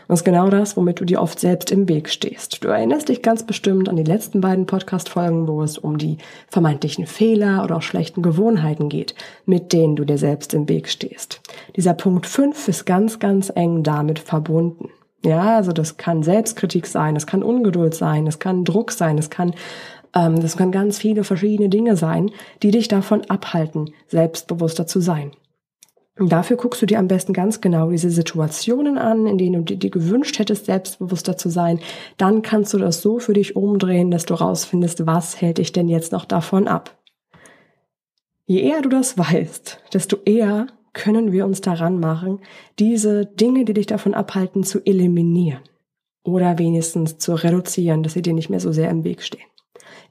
Und 0.07 0.15
ist 0.15 0.23
genau 0.23 0.50
das, 0.50 0.75
womit 0.75 1.00
du 1.00 1.05
dir 1.05 1.21
oft 1.21 1.39
selbst 1.39 1.71
im 1.71 1.88
Weg 1.88 2.09
stehst. 2.09 2.63
Du 2.63 2.67
erinnerst 2.67 3.09
dich 3.09 3.21
ganz 3.21 3.45
bestimmt 3.45 3.88
an 3.88 3.95
die 3.95 4.03
letzten 4.03 4.41
beiden 4.41 4.65
Podcast-Folgen, 4.65 5.47
wo 5.47 5.63
es 5.63 5.77
um 5.77 5.97
die 5.97 6.17
vermeintlichen 6.47 7.05
Fehler 7.05 7.63
oder 7.63 7.77
auch 7.77 7.81
schlechten 7.81 8.21
Gewohnheiten 8.21 8.89
geht, 8.89 9.15
mit 9.45 9.73
denen 9.73 9.95
du 9.95 10.03
dir 10.03 10.17
selbst 10.17 10.53
im 10.53 10.67
Weg 10.67 10.89
stehst. 10.89 11.41
Dieser 11.75 11.93
Punkt 11.93 12.25
5 12.25 12.67
ist 12.67 12.85
ganz, 12.85 13.19
ganz 13.19 13.51
eng 13.55 13.83
damit 13.83 14.19
verbunden. 14.19 14.89
Ja, 15.24 15.58
also 15.58 15.72
das 15.72 15.98
kann 15.98 16.24
Selbstkritik 16.24 16.88
sein, 16.88 17.16
es 17.16 17.28
kann 17.28 17.44
Ungeduld 17.44 17.94
sein, 17.94 18.25
es 18.25 18.40
kann 18.40 18.66
Druck 18.66 18.92
sein, 18.92 19.18
es 19.18 19.30
kann, 19.30 19.54
ähm, 20.16 20.40
das 20.40 20.58
kann 20.58 20.72
ganz 20.72 20.98
viele 20.98 21.24
verschiedene 21.24 21.70
Dinge 21.70 21.96
sein, 21.96 22.32
die 22.63 22.72
dich 22.72 22.88
davon 22.88 23.30
abhalten, 23.30 23.94
selbstbewusster 24.08 24.88
zu 24.88 25.00
sein. 25.00 25.32
Und 26.20 26.32
dafür 26.32 26.58
guckst 26.58 26.82
du 26.82 26.86
dir 26.86 27.00
am 27.00 27.08
besten 27.08 27.34
ganz 27.34 27.62
genau 27.62 27.90
diese 27.90 28.10
Situationen 28.10 28.98
an, 28.98 29.28
in 29.28 29.38
denen 29.38 29.66
du 29.66 29.75
dir 29.78 29.90
gewünscht 29.90 30.40
hättest, 30.40 30.66
selbstbewusster 30.66 31.38
zu 31.38 31.50
sein. 31.50 31.80
Dann 32.18 32.42
kannst 32.42 32.74
du 32.74 32.78
das 32.78 33.01
so 33.01 33.20
für 33.20 33.34
dich 33.34 33.56
umdrehen, 33.56 34.12
dass 34.12 34.25
du 34.25 34.34
rausfindest, 34.34 35.06
was 35.06 35.40
hält 35.40 35.58
dich 35.58 35.72
denn 35.72 35.88
jetzt 35.88 36.12
noch 36.12 36.25
davon 36.25 36.68
ab. 36.68 36.98
Je 38.46 38.62
eher 38.62 38.82
du 38.82 38.90
das 38.90 39.18
weißt, 39.18 39.80
desto 39.94 40.18
eher 40.25 40.68
können 40.93 41.31
wir 41.31 41.45
uns 41.45 41.62
daran 41.62 42.00
machen, 42.00 42.39
diese 42.79 43.25
Dinge, 43.25 43.65
die 43.65 43.74
dich 43.74 43.86
davon 43.86 44.13
abhalten, 44.13 44.63
zu 44.63 44.79
eliminieren 44.86 45.62
oder 46.24 46.57
wenigstens 46.60 47.17
zu 47.17 47.33
reduzieren, 47.33 48.03
dass 48.03 48.13
sie 48.13 48.21
dir 48.21 48.33
nicht 48.33 48.50
mehr 48.50 48.60
so 48.60 48.71
sehr 48.71 48.89
im 48.89 49.03
Weg 49.03 49.21
stehen. 49.21 49.45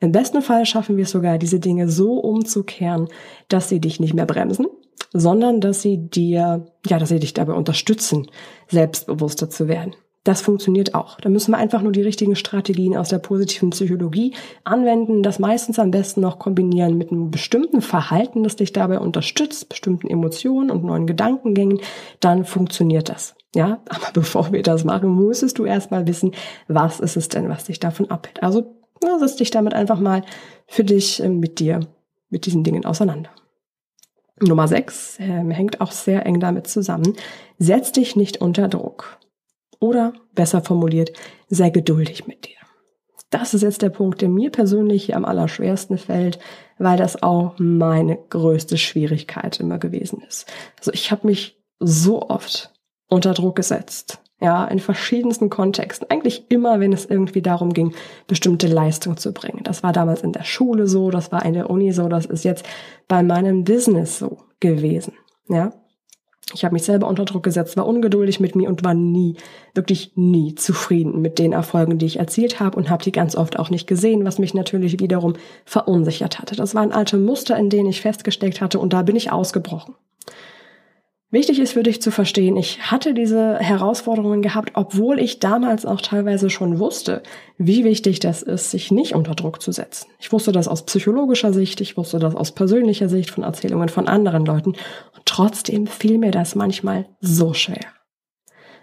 Im 0.00 0.12
besten 0.12 0.40
Fall 0.42 0.64
schaffen 0.64 0.96
wir 0.96 1.04
es 1.04 1.10
sogar, 1.10 1.38
diese 1.38 1.60
Dinge 1.60 1.88
so 1.88 2.14
umzukehren, 2.14 3.08
dass 3.49 3.68
sie 3.68 3.80
dich 3.80 4.00
nicht 4.00 4.14
mehr 4.14 4.26
bremsen, 4.26 4.66
sondern 5.12 5.60
dass 5.60 5.82
sie 5.82 5.99
dir, 5.99 6.66
ja, 6.87 6.99
dass 6.99 7.10
sie 7.10 7.20
dich 7.20 7.34
dabei 7.34 7.52
unterstützen, 7.52 8.26
selbstbewusster 8.68 9.50
zu 9.50 9.68
werden. 9.68 9.94
Das 10.24 10.42
funktioniert 10.42 10.94
auch. 10.94 11.18
Da 11.20 11.30
müssen 11.30 11.52
wir 11.52 11.58
einfach 11.58 11.80
nur 11.80 11.92
die 11.92 12.02
richtigen 12.02 12.36
Strategien 12.36 12.94
aus 12.94 13.08
der 13.08 13.18
positiven 13.18 13.70
Psychologie 13.70 14.34
anwenden, 14.64 15.22
das 15.22 15.38
meistens 15.38 15.78
am 15.78 15.90
besten 15.90 16.20
noch 16.20 16.38
kombinieren 16.38 16.98
mit 16.98 17.10
einem 17.10 17.30
bestimmten 17.30 17.80
Verhalten, 17.80 18.42
das 18.42 18.56
dich 18.56 18.74
dabei 18.74 18.98
unterstützt, 18.98 19.70
bestimmten 19.70 20.08
Emotionen 20.08 20.70
und 20.70 20.84
neuen 20.84 21.06
Gedankengängen, 21.06 21.80
dann 22.20 22.44
funktioniert 22.44 23.08
das. 23.08 23.34
Ja, 23.54 23.80
aber 23.88 24.12
bevor 24.12 24.52
wir 24.52 24.62
das 24.62 24.84
machen, 24.84 25.08
musstest 25.08 25.58
du 25.58 25.64
erstmal 25.64 26.06
wissen, 26.06 26.32
was 26.68 27.00
ist 27.00 27.16
es 27.16 27.28
denn, 27.28 27.48
was 27.48 27.64
dich 27.64 27.80
davon 27.80 28.10
abhält. 28.10 28.42
Also 28.42 28.76
ja, 29.02 29.18
setz 29.18 29.36
dich 29.36 29.50
damit 29.50 29.72
einfach 29.72 30.00
mal 30.00 30.22
für 30.66 30.84
dich 30.84 31.22
äh, 31.22 31.30
mit 31.30 31.60
dir, 31.60 31.80
mit 32.28 32.44
diesen 32.44 32.62
Dingen 32.62 32.84
auseinander. 32.84 33.30
Nummer 34.42 34.68
sechs 34.68 35.18
äh, 35.18 35.22
hängt 35.22 35.80
auch 35.80 35.92
sehr 35.92 36.26
eng 36.26 36.40
damit 36.40 36.66
zusammen. 36.66 37.16
Setz 37.58 37.92
dich 37.92 38.16
nicht 38.16 38.40
unter 38.42 38.68
Druck. 38.68 39.18
Oder 39.80 40.12
besser 40.34 40.62
formuliert, 40.62 41.12
sei 41.49 41.70
geduldig 41.70 42.26
mit 42.26 42.46
dir. 42.46 42.60
Das 43.30 43.54
ist 43.54 43.62
jetzt 43.62 43.82
der 43.82 43.90
Punkt, 43.90 44.20
der 44.20 44.28
mir 44.28 44.50
persönlich 44.50 45.04
hier 45.04 45.16
am 45.16 45.25
allerschwersten 45.25 45.99
fällt, 45.99 46.38
weil 46.78 46.96
das 46.96 47.22
auch 47.22 47.54
meine 47.58 48.18
größte 48.28 48.76
Schwierigkeit 48.76 49.60
immer 49.60 49.78
gewesen 49.78 50.22
ist. 50.26 50.46
Also 50.78 50.92
ich 50.92 51.10
habe 51.10 51.28
mich 51.28 51.60
so 51.78 52.28
oft 52.28 52.72
unter 53.08 53.32
Druck 53.32 53.56
gesetzt. 53.56 54.20
Ja, 54.42 54.64
in 54.64 54.78
verschiedensten 54.78 55.50
Kontexten. 55.50 56.08
Eigentlich 56.10 56.50
immer, 56.50 56.80
wenn 56.80 56.94
es 56.94 57.04
irgendwie 57.04 57.42
darum 57.42 57.75
ging, 57.75 57.94
bestimmte 58.26 58.68
Leistung 58.68 59.18
zu 59.18 59.34
bringen. 59.34 59.60
Das 59.64 59.82
war 59.82 59.92
damals 59.92 60.22
in 60.22 60.32
der 60.32 60.44
Schule 60.44 60.87
so, 60.87 61.10
das 61.10 61.30
war 61.30 61.44
in 61.44 61.52
der 61.52 61.68
Uni 61.68 61.92
so, 61.92 62.08
das 62.08 62.25
ist 62.25 62.44
jetzt 62.44 62.64
bei 63.06 63.22
meinem 63.22 63.64
Business 63.64 64.18
so 64.18 64.38
gewesen. 64.58 65.12
Ja, 65.49 65.75
ich 66.54 66.64
habe 66.64 66.75
mich 66.75 66.85
selber 66.85 67.09
unter 67.09 67.25
Druck 67.25 67.42
gesetzt, 67.42 67.76
war 67.76 67.87
ungeduldig 67.87 68.40
mit 68.40 68.57
mir 68.57 68.69
und 68.69 68.85
war 68.85 68.95
nie, 68.95 69.37
wirklich 69.75 70.12
nie 70.16 70.54
zufrieden 70.54 71.21
mit 71.21 71.38
den 71.38 71.52
Erfolgen, 71.52 71.99
die 71.99 72.07
ich 72.07 72.19
erzielt 72.19 72.61
habe 72.61 72.76
und 72.76 72.90
habe 72.90 73.04
die 73.04 73.12
ganz 73.12 73.37
oft 73.37 73.59
auch 73.59 73.71
nicht 73.71 73.87
gesehen, 73.87 74.25
was 74.25 74.38
mich 74.38 74.54
natürlich 74.54 75.00
wiederum 75.00 75.35
verunsichert 75.64 76.38
hatte. 76.38 76.57
Das 76.57 76.75
waren 76.75 76.92
alte 76.92 77.16
Muster, 77.16 77.57
in 77.57 77.71
denen 77.71 77.88
ich 77.88 78.00
festgesteckt 78.00 78.61
hatte 78.61 78.78
und 78.78 78.92
da 78.92 79.02
bin 79.02 79.16
ich 79.16 79.33
ausgebrochen. 79.33 79.95
Wichtig 81.32 81.60
ist 81.60 81.75
für 81.75 81.84
dich 81.84 82.02
zu 82.02 82.10
verstehen, 82.10 82.56
ich 82.56 82.90
hatte 82.90 83.14
diese 83.14 83.56
Herausforderungen 83.58 84.42
gehabt, 84.42 84.72
obwohl 84.75 85.20
ich 85.20 85.38
damals 85.38 85.87
auch 85.87 86.00
teilweise 86.00 86.50
schon 86.50 86.80
wusste, 86.80 87.22
wie 87.56 87.84
wichtig 87.84 88.18
das 88.18 88.42
ist, 88.42 88.72
sich 88.72 88.90
nicht 88.90 89.14
unter 89.14 89.37
Druck 89.37 89.62
zu 89.62 89.70
setzen. 89.70 90.08
Ich 90.18 90.32
wusste 90.32 90.50
das 90.50 90.66
aus 90.66 90.84
psychologischer 90.87 91.52
Sicht, 91.52 91.80
ich 91.80 91.96
wusste 91.96 92.18
das 92.18 92.34
aus 92.34 92.50
persönlicher 92.50 93.08
Sicht 93.08 93.30
von 93.30 93.44
Erzählungen 93.44 93.88
von 93.88 94.08
anderen 94.08 94.44
Leuten 94.44 94.70
und 94.70 95.25
trotzdem 95.25 95.87
fiel 95.87 96.18
mir 96.18 96.32
das 96.32 96.56
manchmal 96.56 97.06
so 97.20 97.54
schwer. 97.54 97.87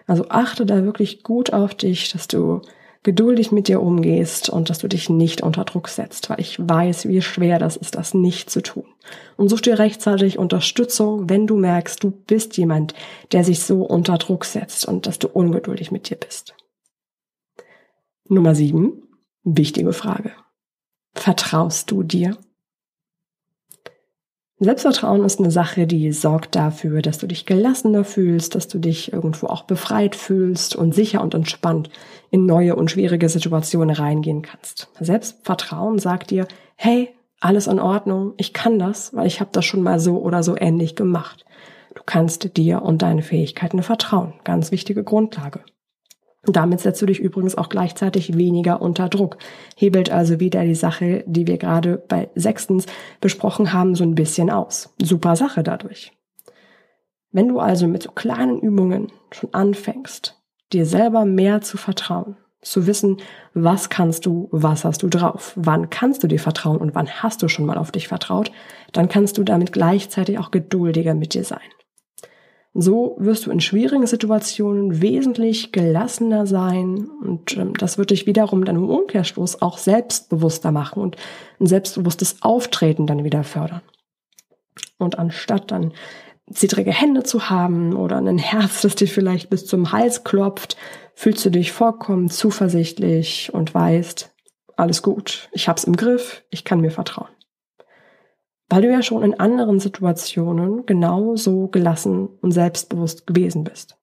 Also 0.06 0.30
achte 0.30 0.66
da 0.66 0.86
wirklich 0.86 1.24
gut 1.24 1.52
auf 1.52 1.76
dich, 1.76 2.14
dass 2.14 2.30
du 2.30 2.62
geduldig 3.08 3.54
mit 3.54 3.70
dir 3.70 3.82
umgehst 3.82 4.50
und 4.50 4.70
dass 4.70 4.80
du 4.80 4.90
dich 4.90 5.10
nicht 5.10 5.42
unter 5.42 5.64
Druck 5.64 5.88
setzt, 5.88 6.30
weil 6.30 6.42
ich 6.42 6.60
weiß, 6.60 7.08
wie 7.08 7.22
schwer 7.22 7.58
das 7.58 7.78
ist, 7.78 7.96
das 7.96 8.14
nicht 8.14 8.50
zu 8.50 8.62
tun. 8.62 8.84
Und 9.38 9.48
such 9.48 9.62
dir 9.62 9.80
rechtzeitig 9.80 10.38
Unterstützung, 10.38 11.30
wenn 11.30 11.48
du 11.48 11.56
merkst, 11.56 12.04
du 12.04 12.12
bist 12.12 12.58
jemand, 12.58 12.94
der 13.32 13.46
sich 13.46 13.62
so 13.62 13.84
unter 13.84 14.18
Druck 14.18 14.44
setzt 14.44 14.86
und 14.86 15.08
dass 15.08 15.20
du 15.20 15.30
ungeduldig 15.30 15.90
mit 15.90 16.10
dir 16.10 16.18
bist. 16.18 16.54
Nummer 18.28 18.56
sieben, 18.56 19.04
wichtige 19.46 19.94
Frage. 19.94 20.34
Vertraust 21.14 21.90
du 21.90 22.04
dir? 22.04 22.38
Selbstvertrauen 24.60 25.24
ist 25.24 25.40
eine 25.40 25.52
Sache, 25.52 25.86
die 25.86 26.12
sorgt 26.12 26.56
dafür, 26.56 27.04
dass 27.04 27.20
du 27.20 27.28
dich 27.28 27.46
gelassener 27.46 28.04
fühlst, 28.04 28.56
dass 28.56 28.68
du 28.68 28.80
dich 28.80 29.14
irgendwo 29.14 29.46
auch 29.48 29.64
befreit 29.64 30.16
fühlst 30.16 30.76
und 30.76 30.96
sicher 30.96 31.22
und 31.22 31.36
entspannt 31.36 31.92
in 32.32 32.48
neue 32.48 32.76
und 32.76 32.90
schwierige 32.90 33.30
Situationen 33.30 33.96
reingehen 33.96 34.42
kannst. 34.42 34.90
Selbstvertrauen 35.00 36.00
sagt 36.00 36.32
dir, 36.32 36.48
hey, 36.76 37.10
alles 37.40 37.68
in 37.68 37.80
Ordnung, 37.80 38.34
ich 38.38 38.52
kann 38.52 38.80
das, 38.80 39.14
weil 39.14 39.28
ich 39.28 39.42
habe 39.42 39.52
das 39.54 39.64
schon 39.64 39.84
mal 39.84 40.00
so 40.00 40.18
oder 40.18 40.42
so 40.42 40.58
ähnlich 40.58 40.96
gemacht. 40.96 41.46
Du 41.94 42.02
kannst 42.04 42.58
dir 42.58 42.82
und 42.82 43.04
deine 43.04 43.22
Fähigkeiten 43.22 43.84
vertrauen. 43.84 44.34
Ganz 44.44 44.72
wichtige 44.72 45.04
Grundlage. 45.04 45.60
Damit 46.44 46.80
setzt 46.80 47.02
du 47.02 47.06
dich 47.06 47.20
übrigens 47.20 47.58
auch 47.58 47.70
gleichzeitig 47.70 48.38
weniger 48.38 48.82
unter 48.82 49.10
Druck. 49.10 49.38
Hebelt 49.76 50.10
also 50.12 50.40
wieder 50.40 50.64
die 50.64 50.76
Sache, 50.76 51.24
die 51.28 51.48
wir 51.48 51.58
gerade 51.58 52.04
bei 52.08 52.30
sechstens 52.36 52.86
besprochen 53.20 53.74
haben, 53.74 53.96
so 53.96 54.04
ein 54.04 54.16
bisschen 54.16 54.50
aus. 54.50 54.94
Super 55.02 55.36
Sache 55.36 55.64
dadurch. 55.64 56.14
Wenn 57.32 57.50
du 57.50 57.60
also 57.60 57.88
mit 57.88 58.04
so 58.04 58.12
kleinen 58.12 58.60
Übungen 58.60 59.12
schon 59.32 59.54
anfängst, 59.54 60.42
dir 60.72 60.86
selber 60.86 61.26
mehr 61.26 61.62
zu 61.62 61.78
vertrauen, 61.78 62.38
zu 62.62 62.88
wissen, 62.88 63.18
was 63.54 63.90
kannst 63.90 64.26
du, 64.26 64.48
was 64.52 64.86
hast 64.86 65.04
du 65.04 65.10
drauf, 65.10 65.54
wann 65.56 65.90
kannst 65.90 66.24
du 66.24 66.28
dir 66.28 66.40
vertrauen 66.40 66.78
und 66.78 66.96
wann 66.96 67.10
hast 67.10 67.42
du 67.42 67.48
schon 67.48 67.66
mal 67.66 67.78
auf 67.78 67.92
dich 67.92 68.08
vertraut, 68.08 68.52
dann 68.94 69.10
kannst 69.10 69.38
du 69.38 69.44
damit 69.44 69.74
gleichzeitig 69.74 70.40
auch 70.40 70.52
geduldiger 70.52 71.14
mit 71.14 71.34
dir 71.34 71.44
sein. 71.44 71.60
So 72.74 73.16
wirst 73.20 73.46
du 73.46 73.52
in 73.52 73.60
schwierigen 73.60 74.06
Situationen 74.06 75.02
wesentlich 75.02 75.72
gelassener 75.72 76.46
sein 76.46 77.10
und 77.24 77.58
ähm, 77.58 77.74
das 77.74 77.98
wird 77.98 78.12
dich 78.12 78.28
wiederum 78.28 78.66
dann 78.66 78.76
im 78.76 78.90
Umkehrschluss 78.90 79.62
auch 79.62 79.78
selbstbewusster 79.78 80.72
machen 80.72 81.02
und 81.02 81.16
ein 81.60 81.66
selbstbewusstes 81.66 82.42
Auftreten 82.42 83.08
dann 83.08 83.24
wieder 83.24 83.44
fördern. 83.44 83.82
Und 85.00 85.18
anstatt 85.18 85.72
dann 85.72 85.94
zittrige 86.52 86.92
Hände 86.92 87.24
zu 87.24 87.50
haben 87.50 87.96
oder 87.96 88.18
ein 88.18 88.38
Herz, 88.38 88.82
das 88.82 88.96
dir 88.96 89.08
vielleicht 89.08 89.50
bis 89.50 89.66
zum 89.66 89.92
Hals 89.92 90.24
klopft, 90.24 90.78
fühlst 91.16 91.44
du 91.46 91.50
dich 91.50 91.72
vollkommen 91.72 92.30
zuversichtlich 92.30 93.54
und 93.54 93.74
weißt, 93.74 94.34
alles 94.76 95.02
gut, 95.02 95.50
ich 95.52 95.68
hab's 95.68 95.84
im 95.84 95.96
Griff, 95.96 96.44
ich 96.52 96.64
kann 96.64 96.82
mir 96.82 96.92
vertrauen 96.92 97.37
weil 98.70 98.82
du 98.82 98.92
ja 98.92 99.02
schon 99.02 99.24
in 99.24 99.40
anderen 99.40 99.80
Situationen 99.80 100.86
genauso 100.86 101.68
gelassen 101.68 102.28
und 102.42 102.52
selbstbewusst 102.52 103.28
gewesen 103.28 103.64
bist. 103.64 103.98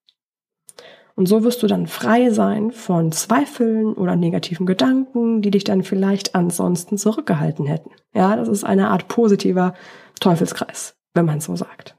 Und 1.16 1.26
so 1.26 1.44
wirst 1.44 1.62
du 1.62 1.68
dann 1.68 1.86
frei 1.86 2.30
sein 2.30 2.72
von 2.72 3.12
Zweifeln 3.12 3.92
oder 3.92 4.16
negativen 4.16 4.66
Gedanken, 4.66 5.42
die 5.42 5.52
dich 5.52 5.62
dann 5.62 5.84
vielleicht 5.84 6.34
ansonsten 6.34 6.98
zurückgehalten 6.98 7.66
hätten. 7.66 7.90
Ja, 8.14 8.34
das 8.34 8.48
ist 8.48 8.64
eine 8.64 8.88
Art 8.88 9.06
positiver 9.06 9.74
Teufelskreis, 10.18 10.96
wenn 11.14 11.24
man 11.24 11.40
so 11.40 11.54
sagt. 11.54 11.96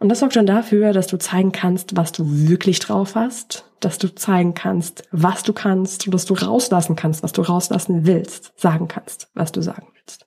Und 0.00 0.10
das 0.10 0.18
sorgt 0.20 0.36
dann 0.36 0.44
dafür, 0.44 0.92
dass 0.92 1.06
du 1.06 1.16
zeigen 1.16 1.52
kannst, 1.52 1.96
was 1.96 2.12
du 2.12 2.24
wirklich 2.26 2.78
drauf 2.78 3.14
hast, 3.14 3.70
dass 3.80 3.96
du 3.96 4.14
zeigen 4.14 4.52
kannst, 4.52 5.04
was 5.12 5.44
du 5.44 5.54
kannst 5.54 6.06
und 6.06 6.12
dass 6.12 6.26
du 6.26 6.34
rauslassen 6.34 6.94
kannst, 6.94 7.22
was 7.22 7.32
du 7.32 7.40
rauslassen 7.40 8.04
willst, 8.04 8.52
sagen 8.60 8.86
kannst, 8.86 9.30
was 9.32 9.50
du 9.50 9.62
sagen 9.62 9.86
willst. 9.94 10.26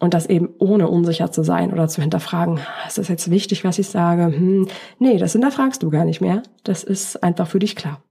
Und 0.00 0.14
das 0.14 0.26
eben 0.26 0.48
ohne 0.58 0.88
unsicher 0.88 1.30
zu 1.30 1.44
sein 1.44 1.72
oder 1.72 1.86
zu 1.86 2.00
hinterfragen, 2.00 2.58
ist 2.88 2.96
das 2.96 3.08
jetzt 3.08 3.30
wichtig, 3.30 3.64
was 3.64 3.78
ich 3.78 3.88
sage? 3.88 4.24
Hm, 4.24 4.66
nee, 4.98 5.18
das 5.18 5.32
hinterfragst 5.32 5.82
du 5.82 5.90
gar 5.90 6.06
nicht 6.06 6.22
mehr. 6.22 6.42
Das 6.64 6.82
ist 6.82 7.22
einfach 7.22 7.46
für 7.46 7.58
dich 7.58 7.76
klar. 7.76 8.02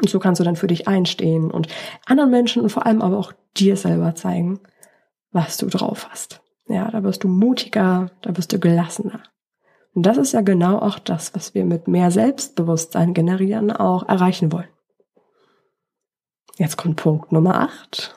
Und 0.00 0.08
so 0.08 0.18
kannst 0.18 0.40
du 0.40 0.44
dann 0.44 0.56
für 0.56 0.66
dich 0.66 0.88
einstehen 0.88 1.50
und 1.50 1.68
anderen 2.06 2.30
Menschen 2.30 2.62
und 2.62 2.70
vor 2.70 2.86
allem 2.86 3.02
aber 3.02 3.18
auch 3.18 3.32
dir 3.56 3.76
selber 3.76 4.14
zeigen, 4.14 4.60
was 5.30 5.58
du 5.58 5.66
drauf 5.66 6.08
hast. 6.10 6.40
Ja, 6.66 6.90
da 6.90 7.04
wirst 7.04 7.24
du 7.24 7.28
mutiger, 7.28 8.10
da 8.22 8.34
wirst 8.36 8.52
du 8.52 8.58
gelassener. 8.58 9.22
Und 9.94 10.04
das 10.04 10.16
ist 10.16 10.32
ja 10.32 10.40
genau 10.40 10.78
auch 10.78 10.98
das, 10.98 11.34
was 11.34 11.54
wir 11.54 11.66
mit 11.66 11.88
mehr 11.88 12.10
Selbstbewusstsein 12.10 13.12
generieren 13.12 13.70
auch 13.70 14.08
erreichen 14.08 14.50
wollen. 14.50 14.68
Jetzt 16.56 16.78
kommt 16.78 16.96
Punkt 16.96 17.32
Nummer 17.32 17.60
8. 17.60 18.16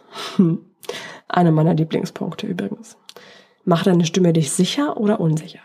Einer 1.27 1.51
meiner 1.51 1.73
Lieblingspunkte 1.73 2.47
übrigens. 2.47 2.97
Macht 3.63 3.87
deine 3.87 4.05
Stimme 4.05 4.33
dich 4.33 4.51
sicher 4.51 4.97
oder 4.97 5.19
unsicher? 5.19 5.59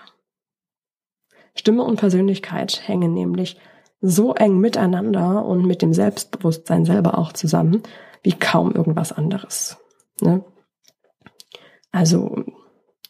Stimme 1.54 1.82
und 1.82 1.96
Persönlichkeit 1.96 2.86
hängen 2.86 3.12
nämlich 3.12 3.58
so 4.00 4.34
eng 4.34 4.58
miteinander 4.58 5.44
und 5.44 5.66
mit 5.66 5.82
dem 5.82 5.92
Selbstbewusstsein 5.92 6.86
selber 6.86 7.18
auch 7.18 7.32
zusammen, 7.32 7.82
wie 8.22 8.32
kaum 8.32 8.72
irgendwas 8.72 9.12
anderes. 9.12 9.76
Ne? 10.20 10.42
Also 11.92 12.44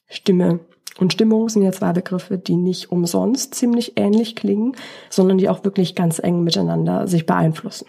Stimme 0.09 0.61
Und 0.99 1.13
Stimmung 1.13 1.49
sind 1.49 1.63
ja 1.63 1.73
zwei 1.73 1.93
Begriffe, 1.93 2.39
die 2.39 2.57
nicht 2.57 2.91
umsonst 2.91 3.55
ziemlich 3.55 3.93
ähnlich 3.97 4.35
klingen, 4.35 4.77
sondern 5.09 5.39
die 5.39 5.49
auch 5.49 5.65
wirklich 5.65 5.95
ganz 5.95 6.19
eng 6.19 6.43
miteinander 6.43 7.07
sich 7.07 7.27
beeinflussen. 7.27 7.87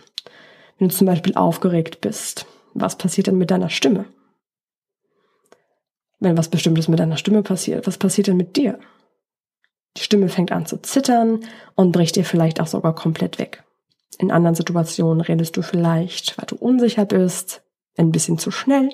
Wenn 0.77 0.89
du 0.89 0.95
zum 0.95 1.07
Beispiel 1.07 1.33
aufgeregt 1.35 2.01
bist, 2.01 2.45
was 2.73 2.97
passiert 2.97 3.27
dann 3.27 3.37
mit 3.37 3.51
deiner 3.51 3.69
Stimme? 3.69 4.05
Wenn 6.21 6.37
was 6.37 6.49
Bestimmtes 6.49 6.87
mit 6.87 6.99
deiner 6.99 7.17
Stimme 7.17 7.41
passiert, 7.41 7.87
was 7.87 7.97
passiert 7.97 8.27
denn 8.27 8.37
mit 8.37 8.55
dir? 8.55 8.79
Die 9.97 10.03
Stimme 10.03 10.29
fängt 10.29 10.51
an 10.51 10.67
zu 10.67 10.77
zittern 10.77 11.41
und 11.75 11.91
bricht 11.91 12.15
dir 12.15 12.23
vielleicht 12.23 12.61
auch 12.61 12.67
sogar 12.67 12.93
komplett 12.95 13.39
weg. 13.39 13.63
In 14.19 14.31
anderen 14.31 14.55
Situationen 14.55 15.21
redest 15.21 15.57
du 15.57 15.63
vielleicht, 15.63 16.37
weil 16.37 16.45
du 16.45 16.55
unsicher 16.55 17.05
bist, 17.05 17.63
ein 17.97 18.11
bisschen 18.11 18.37
zu 18.37 18.51
schnell 18.51 18.89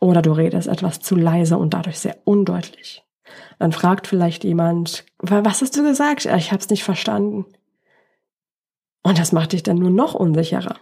oder 0.00 0.20
du 0.20 0.32
redest 0.32 0.66
etwas 0.66 0.98
zu 0.98 1.14
leise 1.14 1.56
und 1.56 1.72
dadurch 1.74 2.00
sehr 2.00 2.18
undeutlich. 2.24 3.04
Dann 3.60 3.70
fragt 3.70 4.08
vielleicht 4.08 4.42
jemand, 4.42 5.06
was 5.18 5.62
hast 5.62 5.76
du 5.76 5.84
gesagt? 5.84 6.26
Ich 6.26 6.50
habe 6.50 6.60
es 6.60 6.70
nicht 6.70 6.82
verstanden. 6.82 7.46
Und 9.04 9.18
das 9.18 9.30
macht 9.30 9.52
dich 9.52 9.62
dann 9.62 9.78
nur 9.78 9.90
noch 9.90 10.14
unsicherer. 10.14 10.76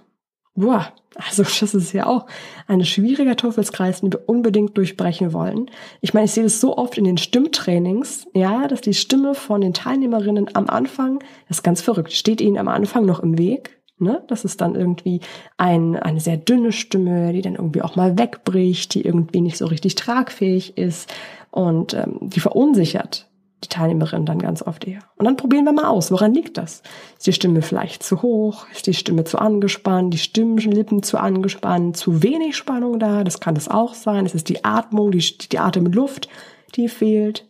Boah, 0.54 0.92
also 1.14 1.42
das 1.42 1.74
ist 1.74 1.92
ja 1.92 2.06
auch 2.06 2.26
ein 2.66 2.84
schwieriger 2.84 3.36
Teufelskreis, 3.36 4.00
den 4.00 4.12
wir 4.12 4.28
unbedingt 4.28 4.76
durchbrechen 4.76 5.32
wollen. 5.32 5.70
Ich 6.00 6.14
meine, 6.14 6.26
ich 6.26 6.32
sehe 6.32 6.44
das 6.44 6.60
so 6.60 6.76
oft 6.76 6.98
in 6.98 7.04
den 7.04 7.18
Stimmtrainings, 7.18 8.26
ja, 8.34 8.68
dass 8.68 8.80
die 8.80 8.94
Stimme 8.94 9.34
von 9.34 9.60
den 9.60 9.74
Teilnehmerinnen 9.74 10.54
am 10.54 10.68
Anfang, 10.68 11.20
das 11.48 11.58
ist 11.58 11.62
ganz 11.62 11.80
verrückt, 11.80 12.12
steht 12.12 12.40
ihnen 12.40 12.58
am 12.58 12.68
Anfang 12.68 13.06
noch 13.06 13.20
im 13.20 13.38
Weg. 13.38 13.78
Ne? 13.98 14.24
Das 14.28 14.44
ist 14.44 14.60
dann 14.60 14.74
irgendwie 14.74 15.20
ein, 15.56 15.96
eine 15.96 16.20
sehr 16.20 16.36
dünne 16.36 16.72
Stimme, 16.72 17.32
die 17.32 17.42
dann 17.42 17.54
irgendwie 17.54 17.82
auch 17.82 17.94
mal 17.94 18.18
wegbricht, 18.18 18.94
die 18.94 19.02
irgendwie 19.02 19.40
nicht 19.40 19.56
so 19.56 19.66
richtig 19.66 19.94
tragfähig 19.94 20.76
ist 20.76 21.12
und 21.50 21.94
ähm, 21.94 22.18
die 22.20 22.40
verunsichert 22.40 23.31
die 23.64 23.68
Teilnehmerin 23.68 24.26
dann 24.26 24.38
ganz 24.38 24.62
oft 24.62 24.86
eher. 24.86 25.00
Und 25.16 25.24
dann 25.26 25.36
probieren 25.36 25.64
wir 25.64 25.72
mal 25.72 25.86
aus, 25.86 26.10
woran 26.10 26.34
liegt 26.34 26.58
das? 26.58 26.82
Ist 27.16 27.26
die 27.26 27.32
Stimme 27.32 27.62
vielleicht 27.62 28.02
zu 28.02 28.22
hoch? 28.22 28.66
Ist 28.72 28.86
die 28.86 28.94
Stimme 28.94 29.24
zu 29.24 29.38
angespannt? 29.38 30.12
Die 30.12 30.18
Stimmlippen 30.18 31.02
zu 31.02 31.18
angespannt? 31.18 31.96
Zu 31.96 32.22
wenig 32.22 32.56
Spannung 32.56 32.98
da? 32.98 33.24
Das 33.24 33.40
kann 33.40 33.54
das 33.54 33.68
auch 33.68 33.94
sein. 33.94 34.26
Es 34.26 34.34
ist 34.34 34.48
die 34.48 34.64
Atmung, 34.64 35.10
die, 35.12 35.38
die 35.50 35.58
Atemluft, 35.58 36.28
die 36.74 36.88
fehlt. 36.88 37.46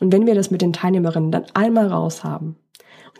Und 0.00 0.12
wenn 0.12 0.26
wir 0.26 0.34
das 0.34 0.50
mit 0.50 0.62
den 0.62 0.72
Teilnehmerinnen 0.72 1.30
dann 1.30 1.44
einmal 1.54 1.88
raus 1.88 2.24
haben, 2.24 2.56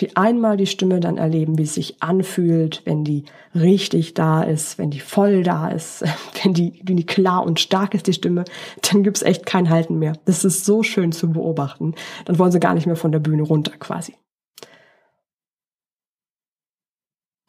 die 0.00 0.16
einmal 0.16 0.56
die 0.56 0.66
Stimme 0.66 1.00
dann 1.00 1.18
erleben, 1.18 1.58
wie 1.58 1.64
es 1.64 1.74
sich 1.74 2.02
anfühlt, 2.02 2.82
wenn 2.84 3.04
die 3.04 3.24
richtig 3.54 4.14
da 4.14 4.42
ist, 4.42 4.78
wenn 4.78 4.90
die 4.90 5.00
voll 5.00 5.42
da 5.42 5.68
ist, 5.68 6.04
wenn 6.42 6.54
die, 6.54 6.80
wenn 6.84 6.96
die 6.96 7.06
klar 7.06 7.44
und 7.44 7.60
stark 7.60 7.94
ist, 7.94 8.06
die 8.06 8.12
Stimme, 8.12 8.44
dann 8.90 9.02
gibt's 9.02 9.22
echt 9.22 9.46
kein 9.46 9.70
Halten 9.70 9.98
mehr. 9.98 10.14
Das 10.24 10.44
ist 10.44 10.64
so 10.64 10.82
schön 10.82 11.12
zu 11.12 11.30
beobachten. 11.30 11.94
Dann 12.24 12.38
wollen 12.38 12.52
sie 12.52 12.60
gar 12.60 12.74
nicht 12.74 12.86
mehr 12.86 12.96
von 12.96 13.12
der 13.12 13.18
Bühne 13.18 13.42
runter 13.42 13.72
quasi. 13.78 14.14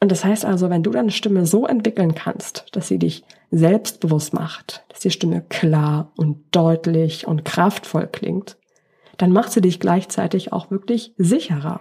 Und 0.00 0.10
das 0.10 0.24
heißt 0.24 0.44
also, 0.44 0.68
wenn 0.68 0.82
du 0.82 0.90
deine 0.90 1.12
Stimme 1.12 1.46
so 1.46 1.64
entwickeln 1.64 2.16
kannst, 2.16 2.66
dass 2.72 2.88
sie 2.88 2.98
dich 2.98 3.22
selbstbewusst 3.52 4.34
macht, 4.34 4.84
dass 4.88 4.98
die 4.98 5.12
Stimme 5.12 5.42
klar 5.48 6.10
und 6.16 6.44
deutlich 6.50 7.28
und 7.28 7.44
kraftvoll 7.44 8.08
klingt, 8.08 8.56
dann 9.16 9.30
macht 9.30 9.52
sie 9.52 9.60
dich 9.60 9.78
gleichzeitig 9.78 10.52
auch 10.52 10.72
wirklich 10.72 11.14
sicherer. 11.18 11.80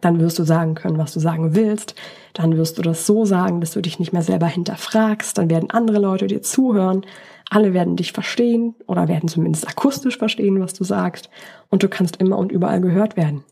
Dann 0.00 0.20
wirst 0.20 0.38
du 0.38 0.44
sagen 0.44 0.74
können, 0.74 0.98
was 0.98 1.12
du 1.12 1.20
sagen 1.20 1.54
willst. 1.54 1.94
Dann 2.32 2.56
wirst 2.56 2.78
du 2.78 2.82
das 2.82 3.06
so 3.06 3.24
sagen, 3.24 3.60
dass 3.60 3.72
du 3.72 3.80
dich 3.80 3.98
nicht 3.98 4.12
mehr 4.12 4.22
selber 4.22 4.46
hinterfragst. 4.46 5.36
Dann 5.38 5.50
werden 5.50 5.70
andere 5.70 5.98
Leute 5.98 6.26
dir 6.26 6.42
zuhören. 6.42 7.04
Alle 7.48 7.72
werden 7.74 7.96
dich 7.96 8.12
verstehen 8.12 8.74
oder 8.86 9.08
werden 9.08 9.28
zumindest 9.28 9.68
akustisch 9.68 10.18
verstehen, 10.18 10.60
was 10.60 10.74
du 10.74 10.84
sagst. 10.84 11.30
Und 11.70 11.82
du 11.82 11.88
kannst 11.88 12.16
immer 12.16 12.38
und 12.38 12.52
überall 12.52 12.80
gehört 12.80 13.16
werden. 13.16 13.44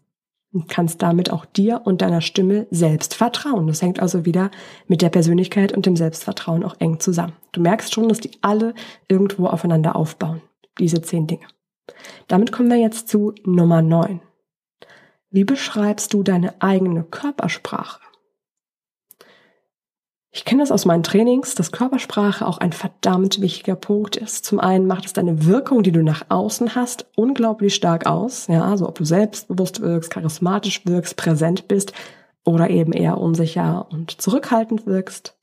Und 0.53 0.69
kannst 0.69 1.03
damit 1.03 1.33
auch 1.33 1.45
dir 1.47 1.81
und 1.85 2.01
deiner 2.01 2.21
Stimme 2.21 2.67
selbst 2.71 3.15
vertrauen. 3.15 3.67
Das 3.67 3.83
hängt 3.83 4.01
also 4.01 4.25
wieder 4.25 4.51
mit 4.87 5.03
der 5.03 5.09
Persönlichkeit 5.09 5.73
und 5.73 5.87
dem 5.87 5.97
Selbstvertrauen 5.97 6.63
auch 6.63 6.77
eng 6.79 7.01
zusammen. 7.01 7.33
Du 7.53 7.61
merkst 7.61 7.93
schon, 7.93 8.09
dass 8.09 8.21
die 8.21 8.31
alle 8.41 8.75
irgendwo 9.09 9.47
aufeinander 9.47 9.97
aufbauen. 9.97 10.43
Diese 10.79 11.03
zehn 11.03 11.27
Dinge. 11.27 11.47
Damit 12.29 12.53
kommen 12.53 12.71
wir 12.71 12.77
jetzt 12.77 13.09
zu 13.09 13.35
Nummer 13.45 13.83
neun. 13.83 14.21
Wie 15.35 15.43
beschreibst 15.43 16.15
du 16.15 16.23
deine 16.23 16.55
eigene 16.63 17.03
Körpersprache? 17.03 17.99
Ich 20.31 20.45
kenne 20.45 20.63
das 20.63 20.71
aus 20.71 20.85
meinen 20.85 21.03
Trainings, 21.03 21.57
dass 21.57 21.73
Körpersprache 21.73 22.47
auch 22.47 22.59
ein 22.59 22.73
verdammt 22.73 23.41
wichtiger 23.41 23.75
Punkt 23.75 24.15
ist. 24.15 24.45
Zum 24.45 24.61
einen 24.61 24.87
macht 24.87 25.07
es 25.07 25.13
deine 25.13 25.45
Wirkung, 25.45 25.83
die 25.83 25.91
du 25.91 26.05
nach 26.05 26.27
außen 26.29 26.77
hast, 26.77 27.07
unglaublich 27.17 27.75
stark 27.75 28.07
aus. 28.07 28.47
Ja, 28.47 28.63
also 28.63 28.89
ob 28.89 28.95
du 28.97 29.05
selbstbewusst 29.05 29.81
wirkst, 29.81 30.13
charismatisch 30.13 30.87
wirkst, 30.87 31.17
präsent 31.17 31.67
bist 31.67 31.93
oder 32.45 32.71
eben 32.71 32.93
eher 32.93 33.19
unsicher 33.19 33.89
und 33.91 34.13
zurückhaltend 34.13 34.87
wirkst. 34.87 35.37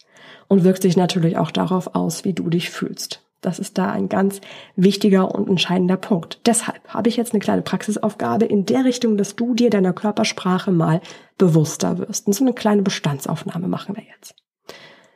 Und 0.48 0.64
wirkt 0.64 0.84
sich 0.84 0.96
natürlich 0.96 1.38
auch 1.38 1.52
darauf 1.52 1.96
aus, 1.96 2.24
wie 2.24 2.32
du 2.32 2.50
dich 2.50 2.70
fühlst. 2.70 3.30
Das 3.42 3.58
ist 3.58 3.78
da 3.80 3.92
ein 3.92 4.08
ganz 4.08 4.40
wichtiger 4.76 5.34
und 5.34 5.50
entscheidender 5.50 5.98
Punkt. 5.98 6.40
Deshalb 6.46 6.88
habe 6.88 7.10
ich 7.10 7.18
jetzt 7.18 7.34
eine 7.34 7.40
kleine 7.40 7.64
Praxisaufgabe 7.64 8.46
in 8.46 8.66
der 8.66 8.86
Richtung, 8.86 9.18
dass 9.18 9.36
du 9.36 9.56
dir 9.56 9.72
deiner 9.72 9.94
Körpersprache 9.94 10.72
mal 10.72 11.02
bewusster 11.40 11.98
wirst. 11.98 12.28
Und 12.28 12.34
so 12.34 12.44
eine 12.44 12.54
kleine 12.54 12.84
Bestandsaufnahme 12.84 13.68
machen 13.68 13.96
wir 13.96 14.04
jetzt. 14.04 14.36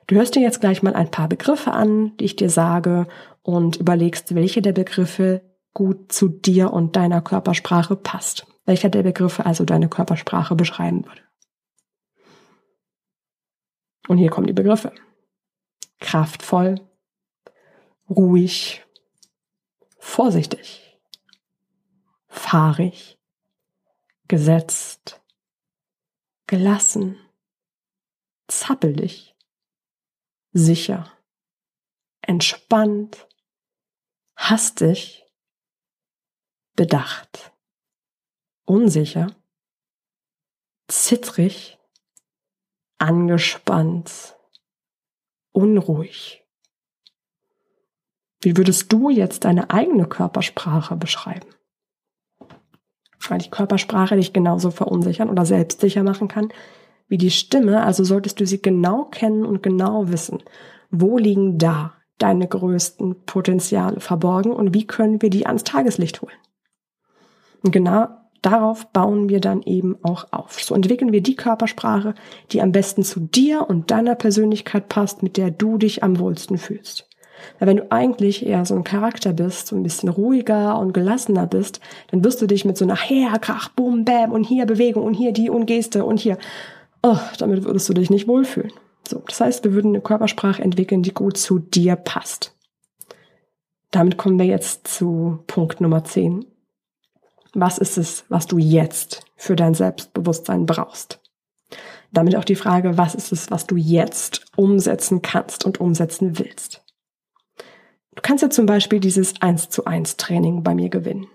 Du 0.07 0.15
hörst 0.15 0.35
dir 0.35 0.41
jetzt 0.41 0.59
gleich 0.59 0.81
mal 0.81 0.95
ein 0.95 1.11
paar 1.11 1.27
Begriffe 1.27 1.71
an, 1.71 2.17
die 2.17 2.25
ich 2.25 2.35
dir 2.35 2.49
sage 2.49 3.07
und 3.43 3.77
überlegst, 3.77 4.33
welche 4.33 4.61
der 4.61 4.73
Begriffe 4.73 5.41
gut 5.73 6.11
zu 6.11 6.27
dir 6.27 6.73
und 6.73 6.95
deiner 6.95 7.21
Körpersprache 7.21 7.95
passt. 7.95 8.47
Welcher 8.65 8.89
der 8.89 9.03
Begriffe 9.03 9.45
also 9.45 9.65
deine 9.65 9.87
Körpersprache 9.87 10.55
beschreiben 10.55 11.05
würde. 11.05 11.21
Und 14.07 14.17
hier 14.17 14.29
kommen 14.29 14.47
die 14.47 14.53
Begriffe. 14.53 14.91
Kraftvoll, 15.99 16.81
ruhig, 18.09 18.85
vorsichtig, 19.97 20.99
fahrig, 22.27 23.17
gesetzt, 24.27 25.21
gelassen, 26.47 27.17
zappelig, 28.47 29.35
sicher, 30.51 31.11
entspannt, 32.21 33.27
hastig, 34.35 35.25
bedacht, 36.75 37.53
unsicher, 38.65 39.35
zittrig, 40.87 41.77
angespannt, 42.97 44.37
unruhig. 45.51 46.44
Wie 48.45 48.55
würdest 48.57 48.93
du 48.93 49.09
jetzt 49.09 49.43
deine 49.43 49.71
eigene 49.71 50.05
Körpersprache 50.05 50.95
beschreiben? 50.95 51.47
Weil 53.27 53.39
die 53.39 53.49
Körpersprache 53.49 54.15
dich 54.17 54.33
genauso 54.33 54.69
verunsichern 54.69 55.31
oder 55.31 55.47
selbstsicher 55.47 56.03
machen 56.03 56.27
kann 56.27 56.49
wie 57.07 57.17
die 57.17 57.31
Stimme, 57.31 57.83
also 57.83 58.03
solltest 58.03 58.39
du 58.39 58.45
sie 58.45 58.61
genau 58.61 59.05
kennen 59.05 59.45
und 59.45 59.63
genau 59.63 60.09
wissen, 60.09 60.43
wo 60.91 61.17
liegen 61.17 61.57
da 61.57 61.93
deine 62.19 62.47
größten 62.47 63.25
Potenziale 63.25 63.99
verborgen 63.99 64.51
und 64.51 64.75
wie 64.75 64.85
können 64.85 65.23
wir 65.23 65.31
die 65.31 65.47
ans 65.47 65.63
Tageslicht 65.63 66.21
holen. 66.21 66.37
Und 67.63 67.71
genau 67.71 68.09
darauf 68.43 68.91
bauen 68.91 69.27
wir 69.27 69.39
dann 69.39 69.63
eben 69.63 69.97
auch 70.03 70.27
auf. 70.31 70.61
So 70.61 70.75
entwickeln 70.75 71.11
wir 71.11 71.21
die 71.21 71.35
Körpersprache, 71.35 72.13
die 72.51 72.61
am 72.61 72.71
besten 72.71 73.01
zu 73.01 73.21
dir 73.21 73.67
und 73.67 73.89
deiner 73.89 74.13
Persönlichkeit 74.13 74.87
passt, 74.87 75.23
mit 75.23 75.35
der 75.35 75.49
du 75.49 75.79
dich 75.79 76.03
am 76.03 76.19
wohlsten 76.19 76.59
fühlst. 76.59 77.09
Weil 77.59 77.67
wenn 77.67 77.77
du 77.77 77.91
eigentlich 77.91 78.45
eher 78.45 78.65
so 78.65 78.75
ein 78.75 78.83
Charakter 78.83 79.33
bist, 79.33 79.67
so 79.67 79.75
ein 79.75 79.83
bisschen 79.83 80.09
ruhiger 80.09 80.77
und 80.79 80.93
gelassener 80.93 81.47
bist, 81.47 81.79
dann 82.11 82.23
wirst 82.23 82.41
du 82.41 82.47
dich 82.47 82.65
mit 82.65 82.77
so 82.77 82.85
einer 82.85 82.95
Her, 82.95 83.37
Krach, 83.39 83.69
Boom, 83.69 84.05
Bam 84.05 84.31
und 84.31 84.43
hier 84.43 84.65
Bewegung 84.65 85.03
und 85.03 85.13
hier 85.13 85.31
die 85.31 85.49
und 85.49 85.65
Geste 85.65 86.05
und 86.05 86.19
hier, 86.19 86.37
oh, 87.03 87.17
damit 87.37 87.63
würdest 87.63 87.87
du 87.89 87.93
dich 87.93 88.09
nicht 88.09 88.27
wohlfühlen. 88.27 88.73
So, 89.07 89.21
das 89.27 89.39
heißt, 89.39 89.63
wir 89.63 89.73
würden 89.73 89.91
eine 89.91 90.01
Körpersprache 90.01 90.61
entwickeln, 90.61 91.03
die 91.03 91.13
gut 91.13 91.37
zu 91.37 91.59
dir 91.59 91.95
passt. 91.95 92.55
Damit 93.91 94.17
kommen 94.17 94.39
wir 94.39 94.45
jetzt 94.45 94.87
zu 94.87 95.39
Punkt 95.47 95.79
Nummer 95.79 96.03
10. 96.03 96.45
Was 97.53 97.77
ist 97.77 97.97
es, 97.97 98.25
was 98.27 98.47
du 98.47 98.57
jetzt 98.57 99.23
für 99.37 99.55
dein 99.55 99.73
Selbstbewusstsein 99.73 100.65
brauchst? 100.65 101.21
Damit 102.11 102.35
auch 102.35 102.43
die 102.43 102.55
Frage, 102.55 102.97
was 102.97 103.15
ist 103.15 103.31
es, 103.31 103.51
was 103.51 103.67
du 103.67 103.77
jetzt 103.77 104.45
umsetzen 104.55 105.21
kannst 105.21 105.65
und 105.65 105.79
umsetzen 105.79 106.39
willst? 106.39 106.84
Du 108.15 108.21
kannst 108.21 108.41
ja 108.41 108.49
zum 108.49 108.65
Beispiel 108.65 108.99
dieses 108.99 109.41
1 109.41 109.69
zu 109.69 109.85
1 109.85 110.17
Training 110.17 110.63
bei 110.63 110.73
mir 110.73 110.89
gewinnen. 110.89 111.27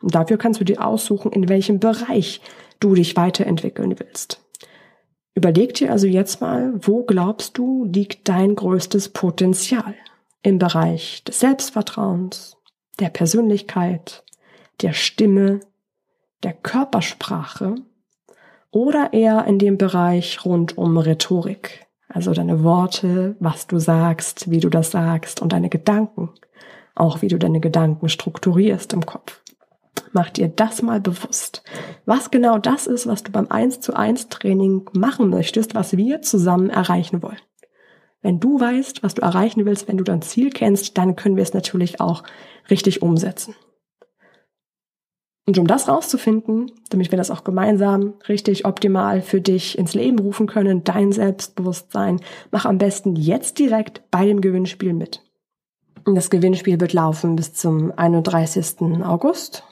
Und 0.00 0.14
dafür 0.14 0.38
kannst 0.38 0.60
du 0.60 0.64
dir 0.64 0.84
aussuchen, 0.84 1.30
in 1.30 1.48
welchem 1.48 1.78
Bereich 1.78 2.40
du 2.80 2.94
dich 2.94 3.16
weiterentwickeln 3.16 3.98
willst. 3.98 4.42
Überleg 5.34 5.74
dir 5.74 5.92
also 5.92 6.06
jetzt 6.06 6.40
mal, 6.40 6.72
wo 6.76 7.04
glaubst 7.04 7.56
du 7.56 7.84
liegt 7.84 8.28
dein 8.28 8.54
größtes 8.54 9.10
Potenzial? 9.10 9.94
Im 10.42 10.58
Bereich 10.58 11.22
des 11.24 11.40
Selbstvertrauens, 11.40 12.56
der 12.98 13.10
Persönlichkeit, 13.10 14.24
der 14.80 14.92
Stimme, 14.92 15.60
der 16.42 16.52
Körpersprache 16.52 17.76
oder 18.72 19.12
eher 19.12 19.44
in 19.46 19.58
dem 19.58 19.78
Bereich 19.78 20.44
rund 20.44 20.76
um 20.76 20.98
Rhetorik? 20.98 21.86
Also 22.12 22.34
deine 22.34 22.62
Worte, 22.62 23.36
was 23.40 23.66
du 23.66 23.78
sagst, 23.78 24.50
wie 24.50 24.60
du 24.60 24.68
das 24.68 24.90
sagst 24.90 25.40
und 25.40 25.52
deine 25.54 25.70
Gedanken. 25.70 26.30
Auch 26.94 27.22
wie 27.22 27.28
du 27.28 27.38
deine 27.38 27.60
Gedanken 27.60 28.10
strukturierst 28.10 28.92
im 28.92 29.06
Kopf. 29.06 29.40
Mach 30.12 30.28
dir 30.28 30.48
das 30.48 30.82
mal 30.82 31.00
bewusst. 31.00 31.62
Was 32.04 32.30
genau 32.30 32.58
das 32.58 32.86
ist, 32.86 33.06
was 33.06 33.22
du 33.22 33.32
beim 33.32 33.46
1 33.48 33.80
zu 33.80 33.94
1 33.94 34.28
Training 34.28 34.90
machen 34.92 35.30
möchtest, 35.30 35.74
was 35.74 35.96
wir 35.96 36.20
zusammen 36.20 36.68
erreichen 36.68 37.22
wollen. 37.22 37.40
Wenn 38.20 38.40
du 38.40 38.60
weißt, 38.60 39.02
was 39.02 39.14
du 39.14 39.22
erreichen 39.22 39.64
willst, 39.64 39.88
wenn 39.88 39.96
du 39.96 40.04
dein 40.04 40.20
Ziel 40.20 40.50
kennst, 40.50 40.98
dann 40.98 41.16
können 41.16 41.36
wir 41.36 41.42
es 41.42 41.54
natürlich 41.54 42.00
auch 42.00 42.24
richtig 42.68 43.00
umsetzen. 43.00 43.54
Und 45.44 45.58
um 45.58 45.66
das 45.66 45.88
rauszufinden, 45.88 46.70
damit 46.90 47.10
wir 47.10 47.18
das 47.18 47.30
auch 47.30 47.42
gemeinsam 47.42 48.14
richtig 48.28 48.64
optimal 48.64 49.22
für 49.22 49.40
dich 49.40 49.76
ins 49.76 49.94
Leben 49.94 50.20
rufen 50.20 50.46
können, 50.46 50.84
dein 50.84 51.10
Selbstbewusstsein, 51.10 52.20
mach 52.52 52.64
am 52.64 52.78
besten 52.78 53.16
jetzt 53.16 53.58
direkt 53.58 54.02
bei 54.12 54.24
dem 54.24 54.40
Gewinnspiel 54.40 54.92
mit. 54.92 55.20
Das 56.04 56.30
Gewinnspiel 56.30 56.80
wird 56.80 56.92
laufen 56.92 57.36
bis 57.36 57.54
zum 57.54 57.92
31. 57.96 59.02
August. 59.04 59.64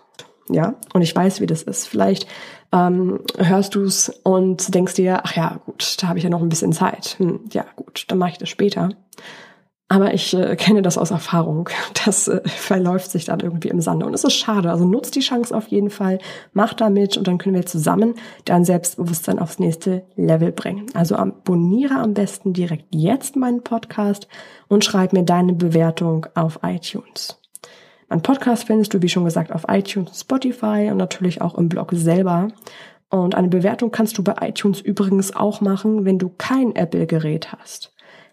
Ja, 0.49 0.75
und 0.93 1.03
ich 1.03 1.15
weiß, 1.15 1.41
wie 1.41 1.47
das 1.47 1.63
ist. 1.63 1.87
Vielleicht 1.87 2.27
ähm, 2.73 3.21
hörst 3.39 3.77
du 3.77 3.83
es 3.83 4.09
und 4.25 4.75
denkst 4.75 4.95
dir, 4.95 5.21
ach 5.23 5.37
ja, 5.37 5.61
gut, 5.65 5.97
da 6.01 6.09
habe 6.09 6.19
ich 6.19 6.25
ja 6.25 6.31
noch 6.31 6.43
ein 6.43 6.49
bisschen 6.49 6.73
Zeit. 6.73 7.17
Hm, 7.19 7.41
ja, 7.53 7.65
gut, 7.77 8.05
dann 8.09 8.19
mache 8.19 8.33
ich 8.33 8.39
das 8.39 8.49
später. 8.49 8.91
Aber 9.93 10.15
ich 10.15 10.33
äh, 10.35 10.55
kenne 10.55 10.83
das 10.83 10.97
aus 10.97 11.11
Erfahrung. 11.11 11.69
Das 12.07 12.29
äh, 12.29 12.41
verläuft 12.47 13.11
sich 13.11 13.25
dann 13.27 13.41
irgendwie 13.41 13.69
im 13.69 13.81
Sande. 13.81 14.07
Und 14.07 14.15
es 14.15 14.25
ist 14.25 14.35
schade. 14.35 14.71
Also 14.71 14.87
nutzt 14.87 15.17
die 15.17 15.21
Chance 15.21 15.55
auf 15.55 15.67
jeden 15.67 15.91
Fall, 15.91 16.19
mach 16.53 16.73
damit 16.73 17.17
und 17.17 17.27
dann 17.27 17.39
können 17.39 17.57
wir 17.57 17.67
zusammen 17.67 18.15
dein 18.45 18.65
Selbstbewusstsein 18.65 19.39
aufs 19.39 19.59
nächste 19.59 20.05
Level 20.15 20.53
bringen. 20.53 20.87
Also 20.95 21.17
abonniere 21.17 21.97
am 21.97 22.15
besten 22.15 22.53
direkt 22.53 22.87
jetzt 22.91 23.35
meinen 23.35 23.63
Podcast 23.63 24.29
und 24.69 24.85
schreib 24.85 25.13
mir 25.13 25.25
deine 25.25 25.53
Bewertung 25.53 26.27
auf 26.35 26.61
iTunes. 26.63 27.39
Mein 28.09 28.23
Podcast 28.23 28.65
findest 28.69 28.95
du, 28.95 29.03
wie 29.03 29.09
schon 29.09 29.25
gesagt, 29.25 29.53
auf 29.53 29.65
iTunes, 29.69 30.21
Spotify 30.21 30.89
und 30.91 30.99
natürlich 30.99 31.43
auch 31.43 31.59
im 31.59 31.69
Blog 31.69 31.91
selber. 31.93 32.49
Und 33.11 33.35
eine 33.35 33.49
Bewertung 33.49 33.91
kannst 33.91 34.17
du 34.17 34.23
bei 34.23 34.37
iTunes 34.41 34.81
übrigens 34.81 35.35
auch 35.35 35.61
machen, 35.61 36.05
wenn 36.05 36.19
du 36.19 36.31
kein 36.39 36.77
Apple-Gerät 36.77 37.53
hast. 37.53 37.93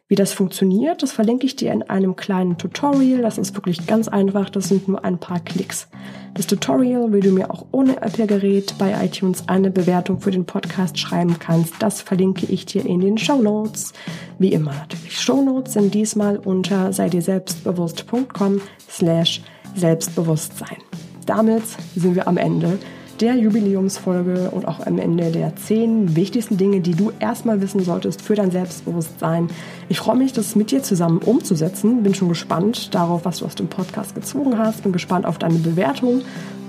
Wie 0.09 0.15
das 0.15 0.31
funktioniert, 0.31 1.03
das 1.03 1.11
verlinke 1.11 1.45
ich 1.45 1.57
dir 1.57 1.73
in 1.73 1.83
einem 1.83 2.15
kleinen 2.15 2.57
Tutorial. 2.57 3.21
Das 3.21 3.37
ist 3.37 3.55
wirklich 3.55 3.87
ganz 3.87 4.07
einfach. 4.07 4.49
Das 4.49 4.69
sind 4.69 4.87
nur 4.87 5.03
ein 5.03 5.17
paar 5.19 5.41
Klicks. 5.41 5.89
Das 6.33 6.47
Tutorial, 6.47 7.11
wie 7.11 7.19
du 7.19 7.31
mir 7.31 7.51
auch 7.51 7.65
ohne 7.73 8.01
Apple-Gerät 8.01 8.75
bei 8.77 8.95
iTunes 9.03 9.49
eine 9.49 9.69
Bewertung 9.69 10.21
für 10.21 10.31
den 10.31 10.45
Podcast 10.45 10.97
schreiben 10.97 11.37
kannst, 11.39 11.73
das 11.79 12.01
verlinke 12.01 12.45
ich 12.45 12.65
dir 12.65 12.85
in 12.85 13.01
den 13.01 13.17
Show 13.17 13.41
Notes. 13.41 13.91
Wie 14.39 14.53
immer 14.53 14.71
natürlich. 14.73 15.19
Show 15.19 15.41
Notes 15.41 15.73
sind 15.73 15.93
diesmal 15.93 16.37
unter 16.37 16.93
sei 16.93 17.09
dir 17.09 17.21
selbstbewusst.com 17.21 18.61
slash 18.89 19.41
Selbstbewusstsein. 19.75 20.77
Damit 21.25 21.63
sind 21.95 22.15
wir 22.15 22.29
am 22.29 22.37
Ende 22.37 22.79
der 23.21 23.35
Jubiläumsfolge 23.35 24.49
und 24.51 24.67
auch 24.67 24.85
am 24.85 24.99
Ende 24.99 25.31
der 25.31 25.55
zehn 25.55 26.15
wichtigsten 26.15 26.57
Dinge, 26.57 26.81
die 26.81 26.95
du 26.95 27.11
erstmal 27.19 27.61
wissen 27.61 27.83
solltest 27.83 28.21
für 28.21 28.35
dein 28.35 28.51
Selbstbewusstsein. 28.51 29.49
Ich 29.89 29.99
freue 29.99 30.17
mich, 30.17 30.33
das 30.33 30.55
mit 30.55 30.71
dir 30.71 30.83
zusammen 30.83 31.19
umzusetzen. 31.19 32.03
Bin 32.03 32.13
schon 32.13 32.29
gespannt 32.29 32.93
darauf, 32.93 33.25
was 33.25 33.39
du 33.39 33.45
aus 33.45 33.55
dem 33.55 33.67
Podcast 33.67 34.15
gezogen 34.15 34.57
hast. 34.57 34.83
Bin 34.83 34.91
gespannt 34.91 35.25
auf 35.25 35.37
deine 35.37 35.59
Bewertung 35.59 36.21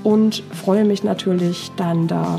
und 0.05 0.43
freue 0.53 0.85
mich 0.85 1.05
natürlich 1.05 1.71
dann 1.77 2.07
da 2.07 2.39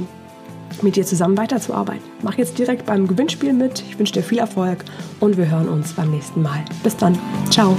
mit 0.81 0.95
dir 0.95 1.05
zusammen 1.05 1.37
weiterzuarbeiten. 1.37 2.03
Mach 2.21 2.35
jetzt 2.35 2.57
direkt 2.57 2.85
beim 2.85 3.07
Gewinnspiel 3.07 3.53
mit. 3.53 3.83
Ich 3.89 3.99
wünsche 3.99 4.13
dir 4.13 4.23
viel 4.23 4.39
Erfolg 4.39 4.85
und 5.19 5.37
wir 5.37 5.49
hören 5.49 5.67
uns 5.67 5.93
beim 5.93 6.11
nächsten 6.11 6.41
Mal. 6.41 6.63
Bis 6.83 6.95
dann. 6.95 7.17
Ciao. 7.49 7.77